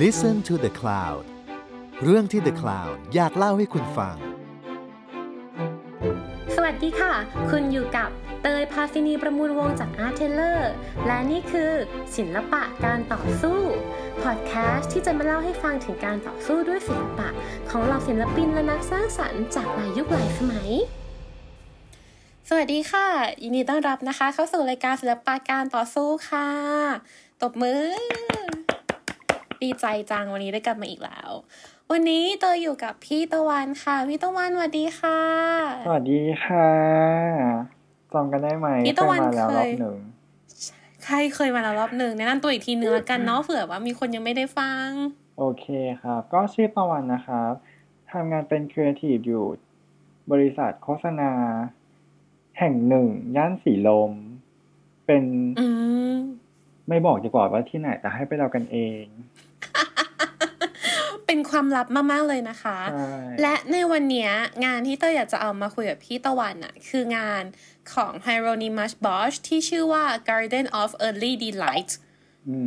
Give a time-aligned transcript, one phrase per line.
[0.00, 1.24] Listen to the Cloud
[2.02, 4.16] เรื่องที่ The Cloud อยากเล่าให้คุณฟัง
[6.54, 7.14] สวัสดีค่ะ
[7.50, 8.10] คุณอยู่กับ
[8.42, 10.60] เตยพาซินีประมูลวงจาก Art Taylor
[11.06, 11.72] และนี่คือ
[12.16, 13.60] ศิลปะการต่อสู้
[14.22, 17.28] พอดแคสต์ที่จะมาเล่าให้ฟังถึงการต่อสู้ด้วยศิลปะ
[17.70, 20.70] ของเหล่าศิลปินและนักสร้างสรรค์จากหลายยุคหลายสมัย
[22.48, 23.06] สวัสดีค่ะ
[23.42, 26.48] ยินดีต้อนรับนะคะ เข้าสู่รายการศิลปะการต่อสู้ค่ะ
[27.42, 27.84] ตบมือ
[29.62, 31.30] ดีใจจังวันนี้ได้กลับมาอีกแล้ว
[31.90, 35.20] วันนี้เตยอยู่กับพี่ตะวันค่ะ พี่ตะวันสวัสดีค่ะ
[35.86, 36.70] สวัสดีค่ะ
[38.12, 39.98] จำกันได้ไหมพี่ตะวันเคยมาแล้วเครยอบหนึ่ง
[41.04, 44.88] ใครเคยมาแล้วรอบหนึ่งแนะนำตัวอีกทีนึงละกันเนาะเผื่อว่ามีคนยังไม่ได้ฟัง
[45.38, 45.66] โอเค
[46.02, 47.52] ครับ ก็ชื่อตะวันนะครับ
[48.12, 49.44] ทำงานเป็นครีเอทีฟอยู่
[50.32, 51.32] บริษัทโฆษณา
[52.58, 54.12] แห่งหนึ่ง ย่านสีลม
[55.06, 55.24] เป็น
[55.60, 55.66] อื
[56.12, 56.14] ม
[56.88, 59.04] ไม่บอกดีกว่าว่าที่ไหนแต่ให้ไปเรากันเอง
[61.30, 64.30] เป็นความลับมากๆเลยนะคะใช่และในวันเนี้ย
[64.64, 67.44] งานที่เตยอยากจะเอามาคุยกับพี่ตะวันอะคืองาน
[67.92, 71.90] ของ Hieronymus Bosch ที่ชื่อว่า Garden of Early Delight
[72.48, 72.58] อื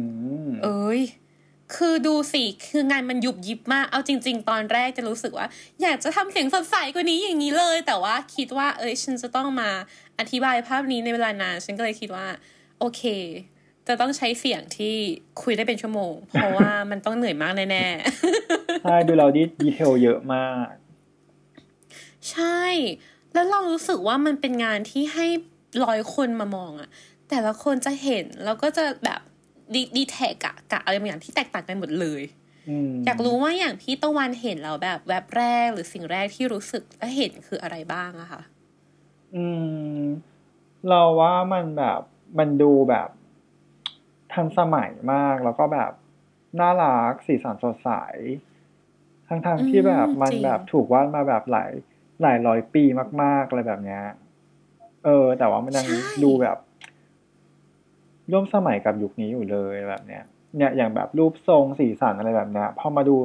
[0.48, 1.02] มเอ้ย
[1.76, 5.48] คือดูสิ คืองานมันยุบยิบมาก เอาจริง ๆ ตอนแรกจะรู้สึกว่า
[5.82, 9.70] อยากจะทำเสียงสดใสกว่านี้อย่างนี้เลย แต่ว่าคิดว่า เอ้ย ฉันจะต้องมา
[10.20, 12.28] อธิบายภาพนี้ในเวลานาน ฉันก็เลยคิดว่า
[12.80, 13.04] โอเค
[13.88, 14.96] จะต้องใช้เสียงที่
[15.42, 20.68] คุยได้เป็นชั่วโมง เพราะว่ามันต้องเหนื่อยมากแน่ๆ ใช่ดูเราดีดีเทลเยอะมาก
[22.32, 22.62] ใช่
[23.34, 25.28] แล้วเรารู้สึกว่ามันเป็นงานที่ให้
[25.86, 26.90] ร้อยคนมามองอะ
[27.30, 29.22] แต่ละคนจะเห็นแล้วก็จะแบบ
[29.74, 32.22] ดีดีแท็กอะกะอะไรบางอย่างที่แตกต่างกันหมดเลย
[32.70, 38.42] อืมอยากรู้ว่าอย่างพี่ตะวันเห็นแล้วแบบแวบแรกหรือสิ่งแรกที่รู้สึกและเห็นคืออะไรบ้างอะคะ
[39.36, 39.46] อื
[39.98, 40.04] ม
[40.90, 42.02] เราว่ามันแบบ
[42.38, 43.10] มันดูแบบ
[44.34, 45.92] ทันสมัยมากแล้วก็แบบ
[46.60, 47.90] น่ารักสีสันสดใส
[49.28, 51.72] ทั้งๆที่แบบมันแบบถูกวาดมาแบบหลาย
[52.22, 52.84] หลายร้อยปี
[53.22, 54.04] มากๆอะไรแบบเนี้ย
[55.06, 55.86] เออ แต่ว่ามันยัง
[56.24, 56.58] ดูแบบ
[58.32, 60.24] ร่วมสมัยกับยุคนี้อยู่เลยแบบเนี้ย
[60.58, 63.16] เนี่ยอย่างแบบรูปทรงสีสันอะไรแบบเนี้ยพอมาดู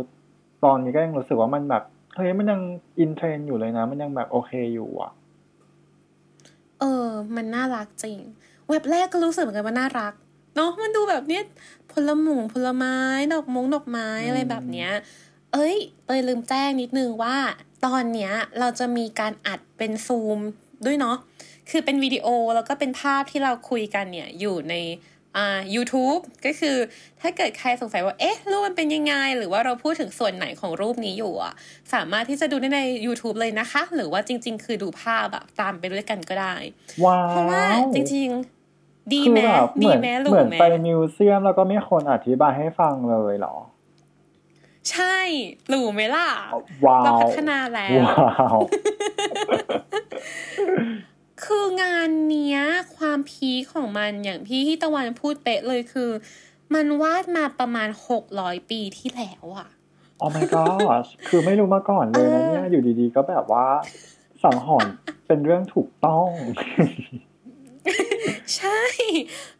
[0.64, 1.82] ตอนนี้ก็ยังรู้สึกว่ามันแบบ
[2.16, 2.60] เฮ้ยมันยัง
[2.98, 5.12] อินเทรนด์อยู่เลยนะ มันยังแบบโอเคอยู่อะ
[6.80, 7.06] เออ
[7.36, 8.18] มันน่ารักจริง
[8.68, 10.12] เว็บแรกก็รู้สึกเหมือนกันว่าน่ารัก
[10.58, 11.42] เนาะมันดูแบบเนี้ย
[11.92, 12.96] ผลหมุงผลไม้
[13.32, 14.90] ดอกมงดอกไม้อืมอะไรแบบเนี้ย
[15.52, 15.76] เอ้ย
[16.06, 17.36] เตยลืมแจ้งนิดนึงว่า
[17.84, 20.38] ตอนเนี้ยเราจะมีการอัดเป็นซูม
[20.86, 21.16] ด้วยเนาะ
[21.70, 24.74] คือเป็นวิดีโอแล้วก็เป็นภาพที่เราคุยกันเนี่ยอยู่ใน
[25.36, 26.76] อ่า YouTube ก็คือ
[27.20, 31.52] ถ้าเกิดใครสงสัยว่า เอ๊ะ รูปมันเป็นยังไง หรือว่าเราพูดถึงส่วนไหนของรูปนี้อยู่อะ
[31.94, 36.54] สามารถที่จะดูได้ใน YouTube เลยนะคะ หรือว่าจริง ๆ คือดูภาพแบบตามไปด้วยกันก็ได้
[37.04, 38.57] ว้าเพราะว่าวจริง ๆ
[39.12, 43.56] ดีคือแม้แบบเหดีมือนแม้หรูเหมือนแม้ไปมิวเซียมแล้วก็ไม่คนอธิบายให้ฟังเลยเหรอ
[44.90, 45.16] ใช่
[45.68, 46.28] หรูไหมล่ะ
[46.86, 48.58] ว้าวเราพัฒนาแล้วว้าว
[51.44, 52.60] คืองานเนี้ย
[52.96, 56.10] ความพีคของมันอย่างพี่ที่ตะวันพูดเป๊ะเลยคือ
[56.74, 59.68] มันวาดมาประมาณหกร้อยปีที่แล้วอะ
[60.18, 63.66] โอ้ my god คือไม่รู้มาก่อนเลยนะเนี่ยอยู่ดีๆ ก็แบบว่า
[64.42, 64.92] สังหรณ์
[65.26, 66.28] เป็นเรื่องถูกต้อง
[68.56, 68.80] ใช่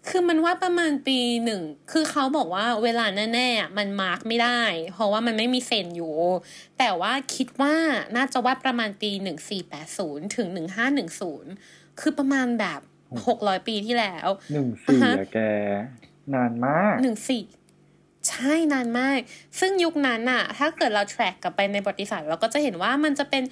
[0.09, 1.63] คือมันวาดประมาณปีหนึ่ง
[1.93, 4.61] คือเขาบอกว่าเวลาแน่ๆอะมันมาร์กไม่ได้
[4.93, 6.15] เพราะว่ามันไม่มีเซนอยู่
[6.79, 7.75] แต่ว่าคิดว่า
[8.17, 11.53] น่าจะวาดประมาณปีหนึ่งสี่แปดศูนย์ถึงหนึ่งห้าหนึ่งศูนย์
[12.01, 12.81] คือประมาณแบบ
[13.27, 15.39] หกร้อยปีที่แล้วหนึ่งสี่อ่าฮะอะแก
[16.35, 17.45] นานมากหนึ่งสี่
[18.29, 19.19] ใช่นานมาก
[19.61, 23.43] ซึ่งยุคนั้นอะถ้าเกิดเรา track กลับไปในประวัติศาสตร์เราก็จะเห็นว่ามันจะเป็น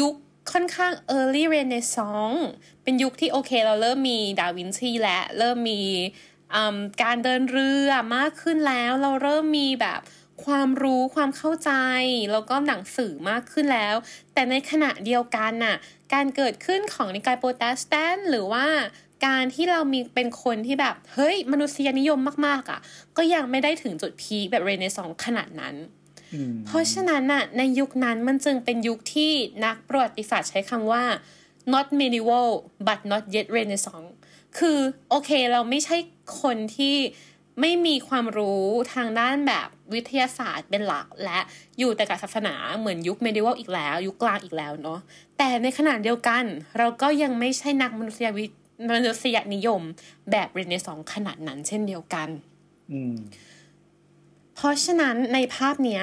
[0.00, 0.14] ยุค
[0.52, 2.42] ค่อนข้าง early renaissance
[2.82, 5.82] เป็นยุคที่โอเคเราเริ่มมีดาวินชีและเริ่มมี
[7.02, 10.00] การเดินเรือมากขึ้นแล้ว เราเริ่มมีแบบ
[10.44, 11.70] ความรู้ความเข้าใจ
[12.32, 13.96] แล้วก็หนังสือมากขึ้นแล้ว
[14.32, 15.76] แต่ในขณะเดียวกันน่ะ
[16.14, 18.66] การเกิดขึ้นของนิกายโปรเตสแตนต์หรือว่า
[19.26, 22.80] การที่เรามีเป็นคนที่แบบ เฮ้ย มนุษยนิยมมาก ๆอะ
[23.16, 25.74] ก็ยังไม่ได้ถึงจุดพีคแบบเรเนซองขนาดนั้น
[26.66, 29.32] เพราะฉะนั้นน่ะในยุคนั้นมันจึงเป็นยุคที่
[29.64, 31.04] นักประวัติศาสตร์ใช้คำว่า
[31.72, 32.48] not medieval
[32.86, 34.10] but not yet renaissance
[34.58, 34.78] คือ
[35.08, 35.96] โอเคเราไม่ใช่
[36.42, 36.96] คนที่
[37.60, 38.64] ไม่มีความรู้
[38.94, 41.38] ทางด้านแบบวิทยาศาสตร์เป็นหลัก และ
[41.78, 45.00] อยู่แต่กับศาสนาเหมือนยุค medieval อีกแล้ว ยุคกลางอีกแล้วเนาะ
[45.38, 46.44] แต่ในขณะเดียวกัน
[46.78, 48.44] เราก็ยังไม่ใช่นักมนุษยวิ
[48.90, 49.82] มนุษยนิยม
[50.30, 52.28] แบบเรเนซองส์ขนาดนั้นเช่นเดียวกัน
[52.92, 53.14] อืม
[54.56, 56.02] เพราะฉะนั้นในภาพเนี้ย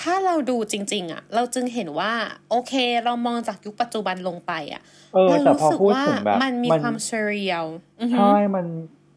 [0.00, 2.12] ถ้าเราดูจริง ๆ อะ เราจึงเห็นว่า
[2.50, 2.72] โอเค
[3.04, 4.82] เรามองจากยุคปัจจุบันลงไปอะ
[5.14, 7.64] เออเราแต่รู้พอสึกพูดว่าถึงแบบมันมีความเซเรียล
[8.12, 8.66] ใช่มัน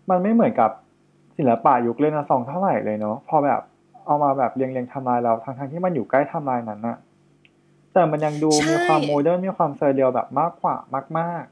[0.09, 0.71] มันไม่เหมือนกับ
[1.37, 3.61] ศิลปะยุคเรเนซองส์เท่าไหร่เลยเนาะพอแบบ
[4.05, 6.97] เอามาแบบเรียงเรียงๆไทำลายเราทั้งทั้งๆที่มันอยู่ใกล้ไทำลายนั้นน่ะ
[7.93, 10.75] แต่มันยังดูใช่มีความ modern มีความ surreal แบบมากกว่า
[11.19, 11.45] มาก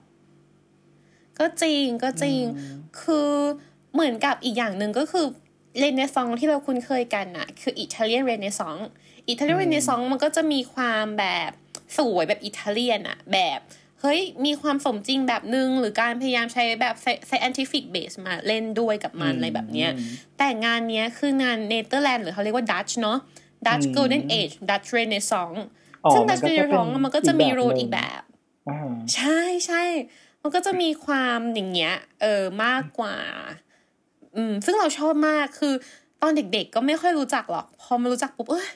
[1.40, 3.30] ก็จริงก็ๆจริงอืมคือ
[3.94, 5.26] เหมือนกับอีกอย่างหนึ่งก็คือ
[5.80, 8.88] เรเนซองส์ที่เราคุ้นเคยกันอะคือ Italian Renaissance
[9.30, 11.52] Italian Renaissance มันก็จะมีความแบบ
[11.98, 13.60] สวยแบบอิตาเลียนอะแบบ
[14.02, 16.96] เฮ้ยมีความสมจริงแบบนึง หรือการพยายามใช้แบบ
[17.30, 19.92] scientific base มาเล่นด้วยกับมันอะไรแบบเนี้ย
[20.38, 23.20] แต่งานเนี้ยคืองานเนเธอร์แลนด์หรือเขาเรียกว่าดัตช์เนาะ
[23.68, 25.66] ดัตช์อืม Golden Age Dutch Renaissance
[26.06, 28.22] อ๋อซึ่งมันก็จะเป็ซองส์มันก็จะมีอีกแบบรูทหนึ่งอีกแบบ
[28.70, 29.84] อ่าใช่ใช่
[30.42, 33.16] มันก็จะมีความอย่างเงี้ยเออมากกว่า
[34.36, 35.74] อืมซึ่งเราชอบมากคือ
[36.22, 38.70] ตอนเด็กๆก็ไม่ค่อยรู้จักหรอก พอมารู้จักปุ๊บเอ้ย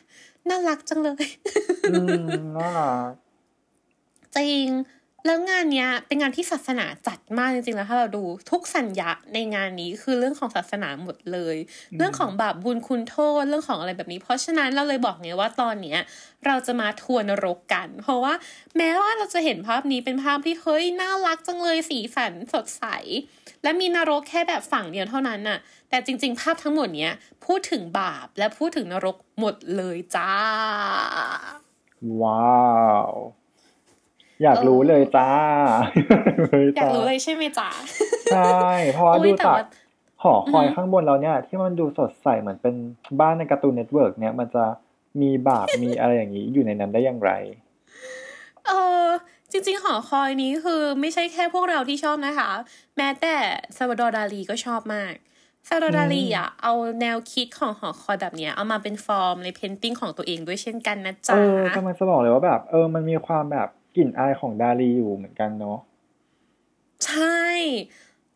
[0.49, 1.25] น่ารักจังเลย
[1.91, 1.95] อื
[2.29, 3.11] มน่ารัก
[4.35, 4.67] จริง
[5.25, 11.55] แล้วงานเนี้ยเป็นงานที่ศาสนาจัดมากจริงๆแล้วถ้าเราดูทุกสัญญาในงานนี้คือเรื่องของศาสนาหมดเลย
[11.97, 15.99] เรื่องของบาปบุญคุณโทษเรื่องของอะไรแบบนี้ เพราะฉะนั้นเราเลยบอกไงว่าตอนเนี้ย
[16.45, 18.33] เราจะมาทวนนรกกัน เพราะว่า
[18.77, 22.85] แม้ว่าเราจะเห็นภาพนี้เป็นภาพที่เฮ้ยน่ารักจังเลยสีสันสดใส
[23.63, 27.13] และมีนรกแค่แบบฝั่งเดียวเท่านั้นน่ะ แต่จริง ๆ ภาพทั้งหมดเนี้ย
[27.45, 30.33] พูดถึงบาปและพูดถึงนรกหมดเลยจ้า
[32.21, 32.55] ว้า
[33.09, 33.13] ว
[34.43, 35.29] อยากเออรู้เลยจ้า
[36.77, 37.69] อยากรู้เลยใช่ไหมจ๊ะ
[38.33, 38.55] ใช่
[38.91, 39.65] เพราะว่าโอ้ยดูแต่จากว่า
[40.23, 42.75] หอคอยอือฮึข้างบนเราเนี่ย ที่มันดูสดใสเหมือนเป็น
[43.19, 44.65] บ้านใน Cartoon Network เนี่ย มันจะ
[45.21, 47.31] มีบาปมีอะไรอย่างนี้อยู่ในนั้นได้อย่างไร
[48.67, 48.71] เอ
[49.03, 49.05] อ
[49.51, 52.49] จริง ๆ หอคอยนี้คือไม่ใช่แค่พวกเราที่ชอบนะคะ
[52.97, 53.35] แม้แต่
[53.77, 55.13] Salvador Dalí ก็ชอบมาก
[55.67, 65.79] Salvador Dalí อะเอาแนวคิดของหอคอยแบบเนี้ย เอามาเป็นฟอร์มใน painting ของตัวเองด้วยเช่นกันนะเอจ๊ะอกำลังจะบอกเลยว่าแบบ เออมันมีความแบบ กลิ่นอายของดาลีอยู่เหมือนกันเนาะ
[67.05, 67.43] ใช่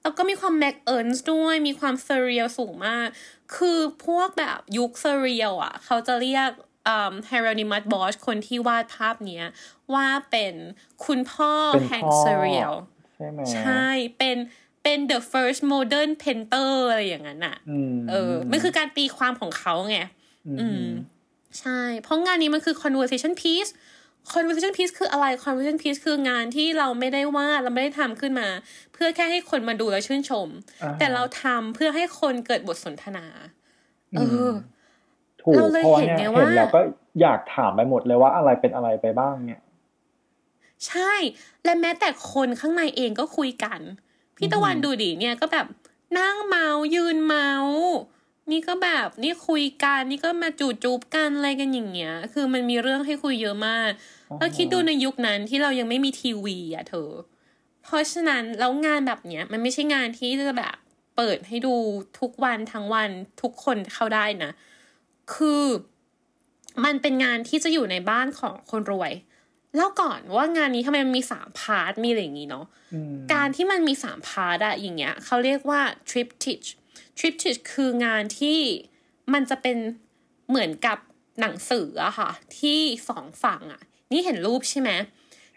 [0.02, 3.08] แล้วก็มีความ Max Ernst ด้วยมีความ surreal สูงมาก
[3.56, 6.52] คือพวกแบบยุค surreal อะ เขาจะเรียก
[6.88, 9.46] อ่าเฮโรนิมัสบอชคนที่วาดภาพเนี้ย
[9.94, 10.54] ว่าเป็น
[11.06, 12.74] คุณพ่อเป็นแห่งพ่อเซเรียล
[13.16, 13.86] ใช่ไหมใช่
[14.18, 14.38] เป็น
[14.84, 19.98] เป็น the first modern painter อะไรอย่างนั้นอะอืมเออมันคือการตีความของเขาไง
[20.48, 20.90] อือืมม
[21.60, 23.72] ใช่ เพราะงานนี้มันคือ conversation piece
[24.34, 28.48] conversation piece คืออะไร conversation piece คืองานที่เราไม่ได้วาดเราไม่ได้ทำขึ้นมา
[28.94, 30.48] เพื่อแค่ให้คนมาดูแล้วชื่นชม
[30.84, 33.26] อ่าแต่เราทำเพื่อให้คนเกิดบทสนทนา
[34.18, 34.52] เออ
[35.42, 36.82] ถูกเราเลยเพราะว่าเห็นเนี่ยไงเห็นว่าแล้วก็
[37.22, 39.62] อยากถามไปหมดเลยว่าอะไรเป็นอะไรไปบ้างเนี่ย
[40.88, 41.14] ใช่
[41.64, 43.80] และแม้แต่คนข้างในเองก็คุยกัน
[44.38, 45.66] พี่ตะวันอืมดูดิเนี่ยก็แบบ
[46.20, 47.50] นั่งเมายืนเมา
[48.52, 53.90] นี่ก็แบบนี่คุยกันนี่ก็มาจูบจูบกันอะไรกันอย่างเงี้ย คือมันมีเรื่องให้คุยเยอะมาก
[54.40, 57.10] แล้วคิดดูในยุคนั้นที่เรายังไม่มีทีวีอะเธอ
[57.84, 60.76] เพราะฉะนั้นแล้วงานแบบเนี้ย มันไม่ใช่งานที่จะแบบ
[61.16, 61.76] เปิดให้ดู
[62.20, 63.10] ทุกวันทั้งวัน
[63.42, 64.52] ทุกคนเข้าได้นะ
[65.34, 65.64] คือ
[66.86, 69.14] มันเป็นงานที่จะอยู่ในบ้านของคนรวย
[69.76, 76.66] เล่าก่อนว่างานนี้ทำไมมันมีสาม part มีอะไรอย่างงี้เนาะอืมการที่มันมีสาม part อะอย่างเงี้ยเขาเรียกว่า triptych
[77.20, 78.60] triptych คืองานที่
[79.34, 79.78] มันจะเป็น
[80.50, 80.98] เหมือนกับ
[81.42, 82.30] หนังสืออะค่ะ
[82.60, 82.80] ที่
[83.10, 83.82] สองฝั่งอะ
[84.12, 84.92] นี่เห็นรูปใช่ไหม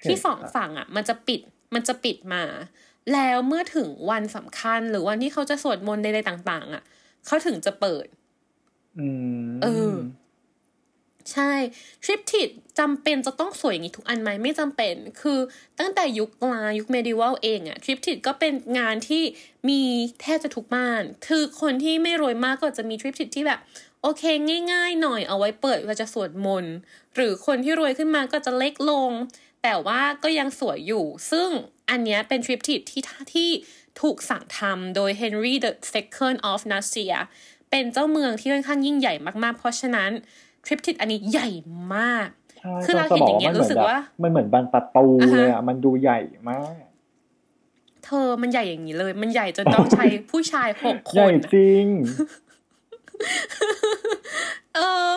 [0.08, 1.40] ที่สองฝั่งอะมันจะปิด
[1.74, 2.42] มันจะปิดมา
[3.12, 6.82] แล้วเมื่อถึงวันสำคัญ หรือวันที่เขาจะสวดมนต์ใดๆต่าง ๆอะ
[7.26, 8.06] เขาถึงจะเปิด
[8.98, 9.06] อื
[9.48, 9.94] มเออ
[11.32, 11.52] ใช่
[12.04, 12.48] ทริปทิด
[12.78, 15.38] จำเป็นจะต้องสวยอย่างนี้ทุกอันไหมไม่จำเป็น คือ
[15.78, 19.22] ตั้งแต่ยุคกลางยุคเมดิวัลเองอะทริปทิดก็เป็นงานที่
[19.68, 19.80] มี
[20.22, 23.60] แทบจะทุกบ้าน คือคนที่ไม่รวยมากก็จะมีทริปทิดที่แบบ
[24.02, 24.22] โอเค
[24.72, 26.74] ง่ายๆ หน่อยเอาไว้เปิดเวลาจะสวดมนต์
[27.14, 29.10] หรือคนที่รวยขึ้นมาก็จะเล็กลง
[29.62, 31.48] แต่ว่าก็ยังสวยอยู่ ซึ่ง
[31.90, 33.02] อันเนี้ยเป็นทริปทิดที่
[33.34, 33.50] ที่
[34.00, 37.16] ถูกสั่งทำโดย Henry the Second of Nassia
[37.70, 40.10] เป็นเจ้าเมืองที่ค่อนข้างยิ่งใหญ่มากๆ เพราะฉะนั้น
[40.66, 41.48] ทริปทิดอันนี้ใหญ่
[41.94, 42.28] มาก
[42.58, 46.18] ใช่คือเราจะเห็นอย่างเงี้ยบรู้สึกแบบว่า มันเหมือนบานประตูอ่าฮะเลยอะ มันดูใหญ่
[46.50, 46.84] มาก
[48.04, 51.86] เธอมันใหญ่อย่างนี้เลย มันใหญ่จนต้องใช้ผู้ชายหกคใหญ่นจริง
[54.74, 55.10] เออ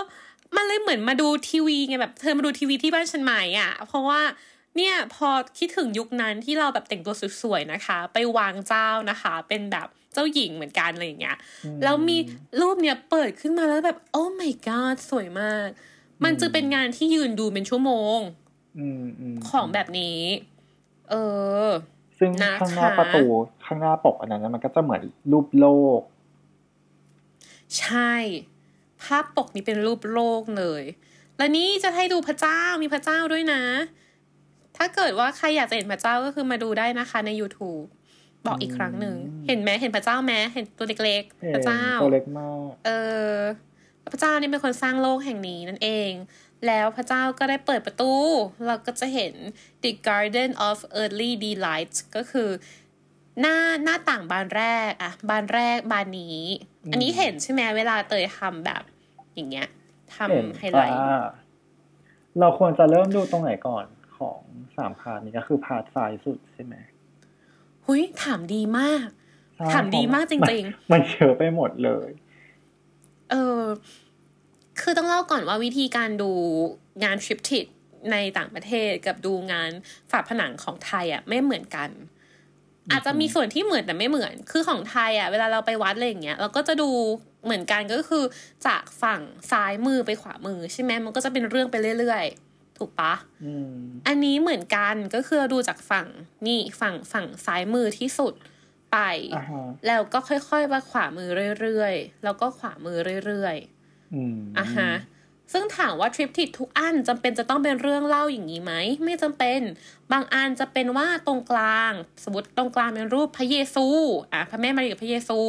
[0.56, 4.22] มันเลยเหมือนมาดูทีวีไงแบบ เธอมาดูทีวีที่บ้านฉันไหมอะ เพราะว่า
[4.78, 11.38] เนี่ยพอคิดถึงยุคนั้นที่เราแบบแต่งตัวสวยๆนะคะ ไปวางเจ้านะคะ เป็นแบบเจ้าหญิงเหมือนกันอะไรอย่างเงี้ย
[11.84, 12.18] แล้วมี
[12.62, 15.68] รูปเนี่ยเปิดขึ้นมาแล้วแบบโอ้ my god สวยมาก
[16.24, 18.20] มันจะเป็นงานที่ยืนดูเป็นชั่วโมง
[18.78, 20.20] อืมอืมของแบบนี้
[21.10, 21.14] เอ
[21.68, 21.70] อ
[22.20, 23.24] ซึ่งนะคะข้างหน้าประตู
[23.66, 25.68] ข้างหน้าปกอันนั้นนะมันก็จะเหมือนรูปโล
[26.00, 26.02] ก
[27.80, 28.14] ใช่
[29.04, 30.84] ภาพปกนี้เป็นรูปโลกเลย
[31.38, 33.64] และนี่จะให้ดูพระเจ้ามีพระเจ้าด้วยนะ
[34.78, 37.86] ถ้าเกิดว่าใครอยากจะเห็นพระเจ้าก็คือมาดูได้นะคะใน YouTube
[38.46, 39.16] บอกอีกครั้งหนึ่ง
[39.48, 42.90] เห็นไหมเห็นพระเจ้าไหมเห็นตัวเล็กๆเห็นพระเจ้าตัวเล็กมากเอ
[43.34, 43.36] อ
[44.12, 46.12] พระเจ้านี่เป็นคนสร้างโลกแห่งนี้นั่นเอง
[46.68, 48.14] แล้วพระเจ้าก็ได้เปิดประตู
[48.66, 49.34] เราก็จะเห็น
[49.84, 52.50] the garden of earthly delight ก็คือ
[53.42, 56.40] หน้าหน้าต่างบานแรกอะบานแรกบานนี้
[56.92, 58.82] อันนี้เห็นใช่ไหมเวลาเตยทำแบบ
[59.36, 59.68] อย่างเงี้ย
[60.16, 61.26] ทเห็นำไฮไลท์อ่า
[62.40, 63.86] เราควรจะเริ่มดูตรงไหนก่อน
[64.18, 64.40] ของ
[64.76, 66.76] สาม part นี้ก็คือ part ซ้ายสุดใช่ไหม
[67.86, 69.08] หุยถามดีมาก
[69.56, 72.10] ใช่ถามดีมากจริงๆๆมันเยอะไปหมดเลย
[73.32, 73.62] เออ
[74.80, 76.32] คือต้องเล่าก่อนว่าวิธีการดู
[77.04, 77.66] งาน triptych
[78.12, 79.72] ในต่างประเทศกับดูงาน
[80.12, 81.90] ฝาผนังของไทยอะ ไม่เหมือนกัน
[82.92, 86.90] อาจจะมีส่วนที่เหมือนแต่ไม่เหมือน คือของไทยอะ เวลาเราไปวัดอะไรอย่างเงี้ยเราก็จะดู
[87.46, 88.24] เหมือนกันก็คือ
[88.68, 93.14] จากฝั่งซ้ายมือไปขวามือใช่ไหมมันก็จะเป็นเรื่องไปเรื่อยๆ ถูกปะ
[93.44, 93.78] อืม
[94.08, 96.08] อันนี้เหมือนกันก็คือเราดูจากฝั่ง
[96.46, 98.34] นี่ฝั่งฝั่งซ้ายมือที่สุด
[98.92, 98.98] ไป
[99.36, 101.30] อ่าฮะแล้วก็ค่อยๆมาขวามือ
[101.62, 104.92] เรื่อยๆ แล้วก็ขวามือเรื่อยๆอืมอะฮะ
[105.54, 108.74] ซึ่งถามว่าทริปทิดทุกอันจำเป็นจะต้องเป็นเรื่องเล่าอย่างนี้ไหม
[109.04, 109.60] ไม่จำเป็น
[110.12, 111.92] บางอันจะเป็นว่าตรงกลาง
[112.24, 113.88] สมมติตรงกลางเป็นรูปพระเยซู
[114.34, 115.40] อะพระแม่มารีกับพระเยซู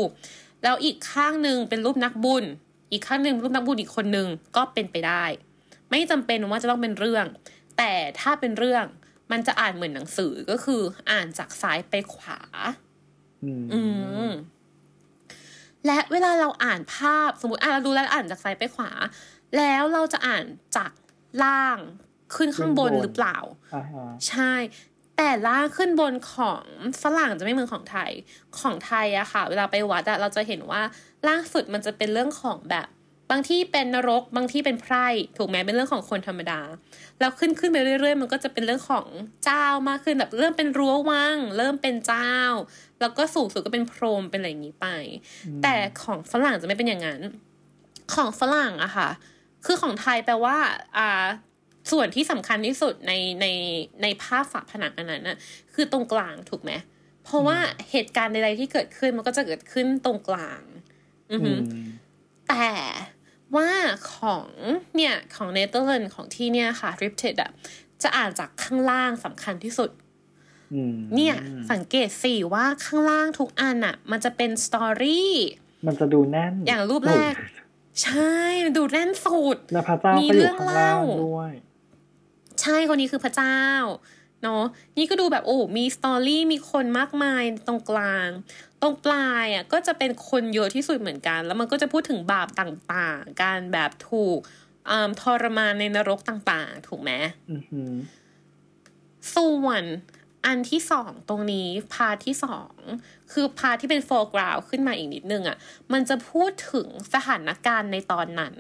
[0.63, 2.45] แล้วอีกข้างหนึ่งเป็นรูปนักบุญ
[2.93, 5.25] อีกข้างหนึ่งเป็นรูปนักบุญอีกคนหนึ่งก็เป็นไปได้
[5.91, 7.27] ไม่จำเป็นว่าจะต้องเป็นเรื่อง
[7.79, 8.85] แต่ถ้าเป็นเรื่อง
[9.33, 12.41] มันจะอ่านเหมือนหนังสือก็คือ อ่านจากซ้ายไปขวา
[13.45, 13.81] อืมอื
[14.29, 14.31] ม
[15.87, 18.91] และเวลาเราอ่านภาพสมมติอะเราดูแล้วอ่านจากซ้ายไปขวา
[19.57, 20.45] แล้วเราจะอ่าน
[20.77, 20.93] จาก
[21.45, 21.79] ล่าง
[22.35, 23.39] ขึ้นข้างบนหรือเปล่า
[23.75, 24.53] อ่าฮะใช่
[25.17, 26.65] แต่ล่างขึ้นบนของ
[27.03, 28.11] ฝรั่งจะไม่เหมือนของไทย
[28.61, 30.83] ของไทยอะค่ะ เวลาไปวัดอะเราจะเห็นว่า
[31.27, 32.89] ล่างสุดมันจะเป็นเรื่องของแบบ
[33.31, 36.61] บางที่เป็นนรกบางที่เป็นไพร่ถูกไหมเป็นเรื่องของคนธรรมดา
[37.21, 39.07] แล้วขึ้นขึ้นไปเรื่อยๆ มันก็จะเป็นเรื่องของ
[39.45, 42.33] เจ้ามากขึ้นแบบเริ่มเป็นรั้ววังเริ่มเป็นเจ้า
[43.01, 44.87] แล้วก็สูงสุดก็เป็นพรหมเป็นอะไรอย่างนี้ไป
[45.63, 47.21] แต่ของฝรั่งจะไม่เป็นอย่างนั้น
[48.15, 49.09] ของฝรั่งอะค่ะ
[49.67, 50.57] คือของไทยแปลว่า
[50.97, 51.25] อ่า
[51.93, 53.47] ส่วนที่สำคัญที่สุดในใน
[54.03, 55.39] ในภาพฝาผนังอันนั้นน่ะ
[55.75, 56.73] คือตรงกลางถูกไหม
[57.25, 57.59] เพราะว่า
[57.91, 60.63] เหตุการณ์ใดๆที่เกิดขึ้นมันก็จะเกิดขึ้นตรงกลาง
[61.31, 61.61] อืออืหือม
[62.49, 62.71] แต่
[63.57, 63.71] ว่า
[64.15, 64.47] ของ
[64.97, 67.51] เนี่ยของเนเธอร์แลนด์ของที่เนี่ยค่ะริปเทดอะ
[68.03, 69.91] จะอ่านจากข้างล่างสำคัญที่สุด
[70.75, 71.35] อืมเนี่ย
[71.73, 75.33] สังเกตสิว่าข้างล่างทุกอันอะมันจะเป็นสตอรี่
[75.87, 77.35] มันจะดูแน่น อย่างรูปแรก
[78.03, 78.35] ใช่
[78.65, 81.53] มันดูแน่นสุดแล้วพระเจ้ามีก็อเรื่ยู่องข้างล่างเล่าด้วย
[82.63, 83.59] ใช่คนนี้คือพระเจ้า
[84.43, 84.63] เนาะ
[84.99, 88.29] นี่ก็ดูแบบโอ้มีสตอรี่มีคนมากมายตรงกลาง
[88.83, 94.39] ตรงปลายอะก็จะเป็นคนเยอะที่สุดเหมือนกัน แล้วมันก็จะพูดถึงบาปต่างๆ การแบบถูก
[94.91, 97.13] อ่าทรมานในนรกต่างๆ ถูกไหม
[97.51, 97.93] อือหือ
[99.35, 99.85] ส่วน
[100.45, 102.73] อันที่สองตรงนี้พาที่สอง
[103.33, 105.57] คือพาที่เป็น foreground ขึ้นมาอีกนิดนึงอะ่ะ
[105.93, 108.55] มันจะพูดถึงสถานการณ์ในตอนนั้น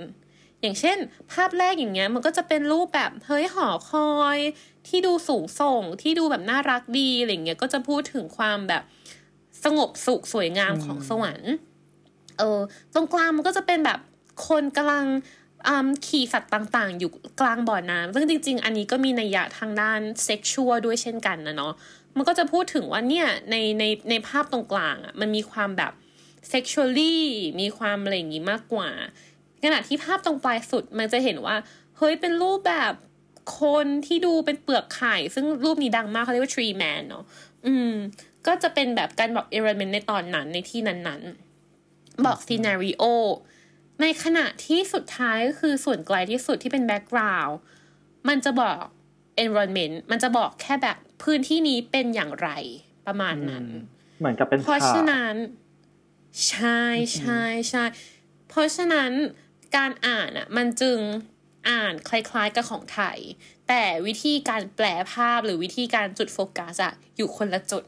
[0.60, 0.98] อย่างเช่น
[1.32, 4.38] ภาพแรกอย่างเงี้ยมันก็จะเป็นรูปแบบเฮ้ยหอคอย
[4.88, 8.82] ที่ดูสูงส่งที่ดูแบบน่ารักดีอะไรเงี้ยก็จะพูดถึงความแบบ
[9.64, 11.52] สงบสุขสวยงามของสวรรค์
[12.38, 12.60] เออ
[12.94, 14.00] ตรงกลางมันก็จะเป็นแบบ
[14.48, 15.04] คนกำลัง
[16.06, 21.72] ขี่สัตว์ต่างๆ อยู่กลางบ่อน้ำซึ่งจริง ๆ อันนี้ก็มีนัยยะทางด้านเซ็กชวลด้วยเช่นกันนะเนาะ
[22.16, 25.92] มันก็จะพูดถึงว่าเนี่ยในในในภาพตรงกลางอะมันมีความแบบ
[26.52, 27.18] sexually
[27.60, 28.90] มีความอะไรอย่างงี้มากกว่า
[29.62, 31.56] ขณะที่ภาพตรงปลายสุดมันจะเห็นว่า
[31.98, 32.92] เฮ้ยเป็นรูปแบบ
[33.60, 37.24] คนที่ดูเป็นเปลือกไข่ ซึ่งรูปนี้ดังมากเขาเรียกว่า tree man เนาะ
[37.66, 37.92] อืม
[38.46, 43.04] ก็จะเป็นแบบการบอก environment ในตอนนั้นในที่นั้นๆ บอก scenario
[44.00, 47.54] ในขณะที่สุดท้ายก็คือส่วนไกลที่สุดที่เป็น background
[48.28, 48.82] มันจะบอก
[49.44, 52.48] environment มันจะบอกแค่แบบพื้นที่นี้เป็นอย่างไร
[53.06, 53.64] ประมาณนั้น
[54.18, 55.36] เหมือนกับเป็นเพราะฉากฉะนั้น
[56.48, 56.82] ใช่
[57.16, 57.84] ใช่ใช่
[58.48, 59.12] เพราะฉะนั้น
[59.76, 60.98] การอ่านอะ มันจึง
[61.70, 63.18] อ่านคล้ายๆกับของไทย
[63.68, 67.84] แต่วิธีการแปลภาพหรือวิธีการจุดโฟกัสอะอยู่คนละจุด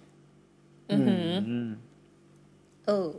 [0.90, 1.28] อือหือ
[1.68, 1.68] ม
[2.86, 3.12] เออ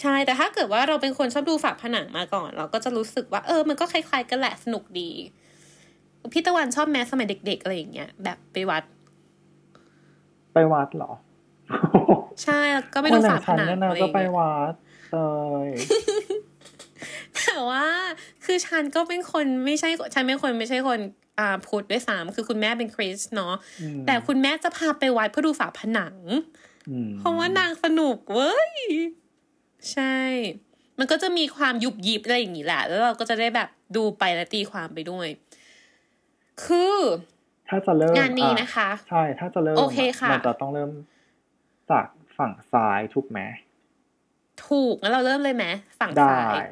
[0.00, 5.10] ใช่ แต่ถ้าเกิดว่าเราเป็นคนชอบดูฝาผนังมาก่อน เราก็จะรู้สึกว่า เออ มันก็คล้ายๆกันแหละสนุกดี
[6.32, 8.84] พี่ตะวันชอบแม้สมัยเด็ก ๆ อะไรอย่างเงี้ย แบบไปวัด
[10.52, 11.12] ไปวัดเหรอ
[12.42, 14.74] ใช่แล้วก็ไปคดูนอย่าฝางผฉันนังเนี่ยนะอะไรอก็ย่างไปเงี้ยวัด
[15.10, 15.16] เต
[15.66, 15.68] ย
[17.36, 17.84] แต่ว่า
[18.44, 20.98] คือฉันก็เป็นคนไม่ใช่ฉันเป็นคนไม่ใช่คน
[21.38, 26.16] อ่าพุทธด้วยซ้ำคือคุณแม่เป็นคริสต์เนาะอืมแต่คุณแม่จะพาไปวัดเพื่อดูฝาผนัง
[26.90, 28.72] อืมเพราะว่านางสนุกเว้ย
[29.90, 30.16] ใช่
[30.98, 35.28] มันก็จะมีความยุบยิบอะไรอย่างนี้แหละ แล้วเราก็จะได้แบบดูไปและตีความไปด้วย
[36.64, 36.98] คือ
[37.68, 40.90] ถ้าจะเริ่มงานนี้อ่นะคะ ใช่ ถ้าจะเริ่มโอเคค่ะมันจะต้องเริ่ม
[41.90, 42.06] จาก
[42.38, 43.40] ฝั่งซ้ายถูกไหม
[44.66, 45.64] ถูกงั้นเราเริ่มเลยไหม
[46.00, 46.66] ฝั่งได้ซ้าย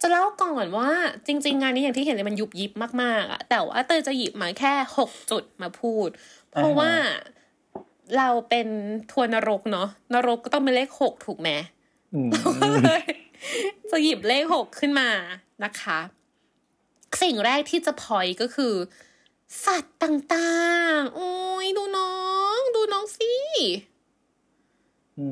[0.00, 0.90] จะเล่าก่อนว่า
[1.26, 6.08] จริง ๆ งานนี้อย่างที่เห็นเลยมันยุบยิบมากๆอะแต่ว่าเตยจะหยิบมาแค่หกจุดมาพูด
[6.52, 6.92] เพราะว่า
[8.16, 8.68] เราเป็น
[9.10, 11.79] ทวนนรกเนาะนรกก็ต้องเป็นเลขหกถูกไหมอืม
[13.90, 15.10] จะหยิบเลขหกขึ้นมา
[15.64, 15.98] นะคะ
[17.22, 18.74] สิ่งแรกที่จะพอยก็คือ
[19.64, 20.60] สัตว์ต่า
[20.96, 21.32] งๆ โอ้
[21.64, 22.16] ยดูน้อ
[22.56, 23.32] ง ดูน้องสิ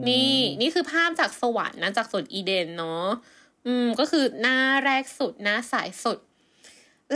[0.09, 3.07] นี่นี่คือภาพจากสวรรค์นะจากสวนอีเดนเนาะ
[3.67, 6.19] อืม ก็คือหน้าแรกสุดหน้าสายสุด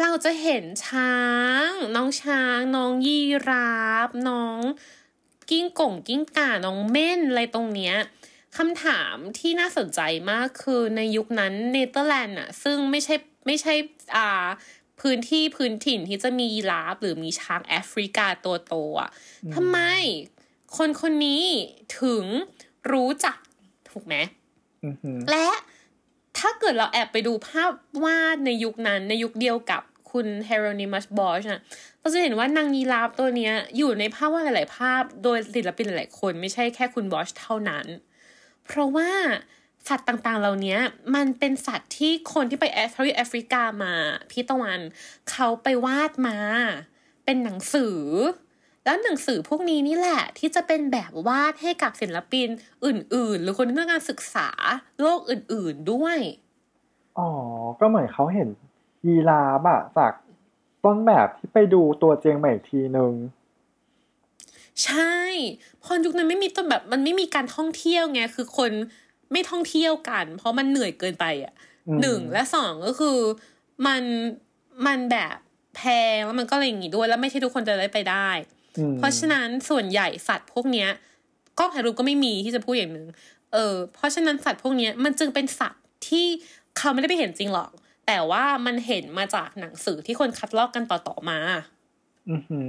[0.00, 1.16] เราจะเห็นช้า
[1.66, 4.58] ง น้องช้าง น้องยีราฟน้อง
[5.50, 7.96] กิ้งก่งกิ้งก่าน้องเม่นอะไรตรงเนี้ย
[8.58, 13.14] คำถามที่น่าสนใจมากคือในยุคนั้นเนเธอร์แลนด์อะซึ่งไม่ใช่
[13.46, 13.74] ไม่ใช่
[14.16, 14.46] อ่า
[15.00, 19.10] พื้นที่พื้นถิ่นที่จะมียีราฟหรือมีช้างแอฟริกาตัวโตอะ
[19.54, 19.78] ทำไม
[20.76, 21.44] คนคนนี้
[22.00, 22.24] ถึง
[22.92, 23.38] รู้จัก
[23.90, 24.14] ถูกไหม
[24.84, 25.48] อือหือและ
[26.38, 27.72] ถ้าเกิดเราแอบไปดูภาพ
[28.04, 31.60] วาดในยุคนั้นในยุคเดียวกับคุณเฮโรนิมัสบอชน่ะ
[32.00, 37.86] เราจะเห็นว่านางยีราฟตัวเนี้ยอยู่ในภาพวาดหลาย ๆ ภาพ โดยศิลปินหลายๆคน ไม่ใช่แค่คุณบอชเท่านั้น
[38.66, 39.10] เพราะว่า
[39.88, 40.78] สัตว์ต่างๆ เหล่านี้
[41.14, 43.94] มันเป็นสัตว์ที่คนที่ไปแอฟริแอฟริกามา
[44.30, 44.80] พี่ตะวัน
[45.30, 46.36] เขาไปวาดมา
[47.24, 47.98] เป็นหนังสือ
[48.84, 52.48] แล้วหนังสือพวกนี้นี่แหละ ที่จะเป็นแบบวาดให้กับศิลปิน
[52.84, 54.48] อื่น ๆ หรือคนที่ต้องการศึกษา
[55.00, 56.18] โลกอื่น ๆด้วย
[57.18, 57.28] อ๋อ
[57.80, 58.48] ก็เหมือนเขาเห็น
[59.06, 60.12] ยีราฟอะจาก
[60.84, 63.12] ต้นแบบที่ไปดูตัวเจียงใหม่อีกทีนึง
[64.84, 65.16] ใช่
[65.80, 68.70] เพอยุคนั้นไม่มีต้นแบบ มันไม่มีการท่องเที่ยวไงคือคน
[69.32, 71.54] ไม่ท่องเที่ยวกัน เพราะมันเหนื่อยเกินไปอะ
[71.88, 73.18] อืมหนึ่งและสองก็คือ
[73.86, 74.02] มัน
[74.86, 75.36] มันแบบ
[75.76, 75.82] แพ
[76.14, 78.28] งแล้วมันก็อะไรอย่างงี้ด้วยแล้วไม่ใช่ทุกคนจะได้ไปได้
[78.78, 80.88] อืมเพราะฉะนั้นส่วนใหญ่สัตว์พวกเนี้ย
[81.58, 83.06] กล้องถ่ายรูปก็ไม่มีที่จะพูดอย่างหนึ่ง
[83.52, 86.26] เออเพราะฉะนั้นสัตว์พวกเนี้ยมันจึงเป็นสัตว์ที่
[86.78, 87.70] เขาไม่ได้ไปเห็นจริงหรอก
[88.06, 91.38] แต่ว่ามันเห็นมาจากหนังสือที่คนคัดลอกกันต่อๆมา
[92.30, 92.68] อือหือ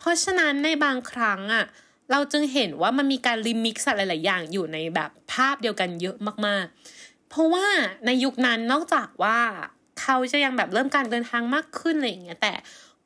[0.00, 1.64] เพราะฉะนั้นในบางครั้งอะ
[2.10, 7.66] เราจึงเห็นว่ามันมีการรีมิกซ์อะไรหลายๆอย่างอยู่ในแบบภาพเดียวกันเยอะมากๆ เพราะว่า
[8.06, 9.38] ในยุคนั้นนอกจากว่า
[10.00, 12.52] เขาจะยังแบบเริ่มการเดินทางมากขึ้นอะไรอย่างเงี้ยแต่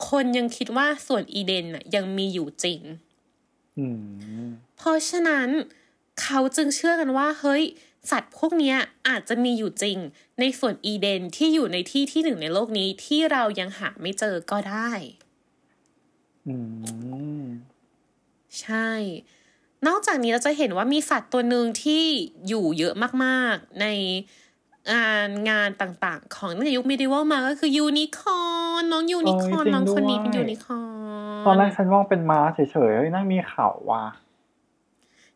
[0.09, 2.81] คนยังคิดว่าสวนอีเดนน่ะยังมีอยู่จริง
[3.79, 3.87] อื
[4.47, 5.49] มเพราะฉะนั้น
[6.23, 7.63] เขาจึงเชื่อกันว่า เฮ้ย
[8.11, 8.77] สัตว์พวกเนี้ย
[9.09, 9.99] อาจจะมีอยู่จริง
[10.41, 14.91] ในสวนอีเดนที่อยู่ในที่ที่หนึ่งในโลกนี้ที่เรายังหาไม่เจอก็ได้
[15.23, 15.24] อืม
[18.61, 18.91] ใช่
[19.87, 22.05] นอกจากนี้เราจะเห็นว่ามีสัตว์ตัวหนึ่งที่
[22.49, 23.87] อยู่เยอะมากๆ ใน
[24.93, 34.05] งานงานต่างๆ ของตั้งแต่ยุค medieval มาก็คือยูนิคอร์นน้องยูนิคอร์นโอ้ยจริงน้องคนนี้เป็นด้วยยูนิคอร์นตอนแรกฉันมองเป็นม้าเฉยๆเฮ้ยนางมีเขาว่ะ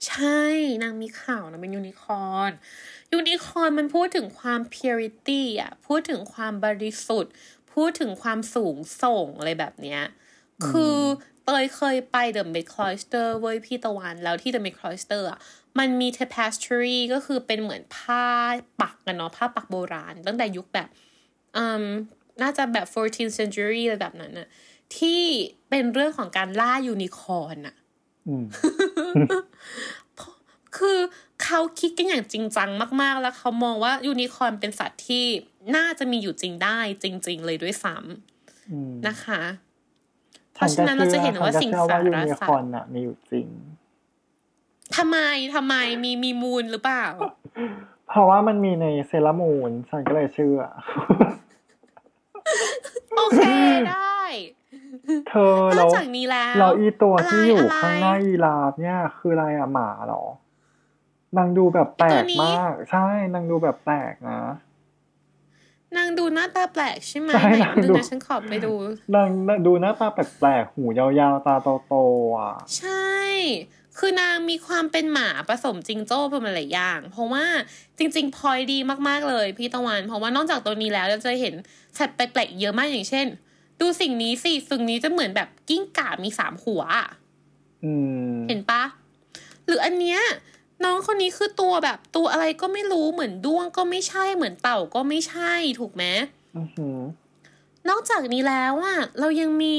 [0.07, 0.43] ใช่
[0.83, 2.51] นางมีข่าวนะเป็นยูนิคอร์น
[3.13, 7.33] ยูนิคอร์นมันพูดถึงความ purity อะ พูดถึงความบริสุทธิ์
[7.75, 10.03] พูดถึงความสูงส่งอะไรแบบเนี้ย
[10.67, 10.97] คือ
[11.45, 15.39] เตยเคยไป The m i d Cloister เว้ยพี่ตะวันแล้วที่ The m i d Cloister อะ
[15.79, 18.27] มันมี tapestry ก็คือเป็นเหมือนผ้า
[18.81, 20.89] ปักกันเนาะผ้าปักโบราณ ตั้งแต่ยุคแบบ
[21.57, 21.85] อืม
[22.43, 24.49] น่าจะแบบ 14th century อะไรแบบนั้นอะ
[24.97, 25.23] ที่
[25.71, 27.77] เป็นเรื่องของการล่ายูนิคอร์นอะ
[28.29, 28.45] อืม
[30.77, 30.99] คือ
[31.45, 32.71] เขาคิดกันอย่างจริงจัง
[33.03, 35.25] มาก ๆ แล้วเขามองว่ายูนิคอร์นเป็นสัตว์ที่
[35.77, 37.95] น่าจะมีอยู่จริงได้จริง ๆ เลยด้วยซ้ำ
[38.71, 39.41] อืมนะคะ
[40.59, 43.47] เพราะฉะนั้นเราจะเห็นว่าสิงสาราสัตว์ ฉันก็สาเชื่อว่ายูนิคอตร์นน่ะมีอยู่จริง
[44.97, 45.19] ทำไม
[45.55, 47.07] ทำไมมีมีมูลหรือเปล่า
[48.09, 50.61] เพราะว่ามันมีในเซเลอร์มูนฉันก็เลยเชื่อ
[53.17, 53.41] โอเค
[53.91, 54.23] ได้
[55.29, 60.25] เธอนอแล้กวจากนี้แล้วเราอีตัวที่อยู่ะไรข้างหน้ายีราฟเนี่ย คืออะไรอะหมาเหรอ
[61.37, 64.41] นางดูแบบแปลกมาก ใช่นางดูแบบแปลกนะ
[65.97, 68.73] นางดูหน้าตาแปลกใช่ไหมใช่ไหนนางดูดูนะฉันขอไปดู
[69.15, 69.29] นาง
[69.67, 71.55] ดูหน้าตาแปลกๆหูยาวๆตา
[71.89, 73.13] โตๆอะ ใช่
[73.99, 77.45] คือนางมีความเป็นหมาผสมจิงโจ้เป็นหลายอย่าง เพราะว่า
[77.99, 81.55] จริง ๆพลอยดีมากๆเลยพี่ตะวัน เพราะว่านอกจากตัวนี้แล้วเราจะเห็น
[81.99, 83.27] สัตว์แปลกๆเยอะมากอย่างเช่น
[83.81, 87.09] ดูสิ่งนี้สิสิ่งนี้จะเหมือนแบบกิ้งก่ามีสามหัวอะ
[87.85, 87.93] อื
[88.33, 88.83] มเห็นปะ
[89.67, 90.21] หรืออันเนี้ย
[90.85, 96.05] น้องคนนี้คือตัวแบบตัวอะไรก็ไม่รู้เหมือนด้วงก็ไม่ใช่เหมือนเต่าก็ไม่ใช่ถูกไหม
[96.57, 96.99] อือหือ
[97.89, 99.75] นอกจากนี้แล้วอะเรายังมี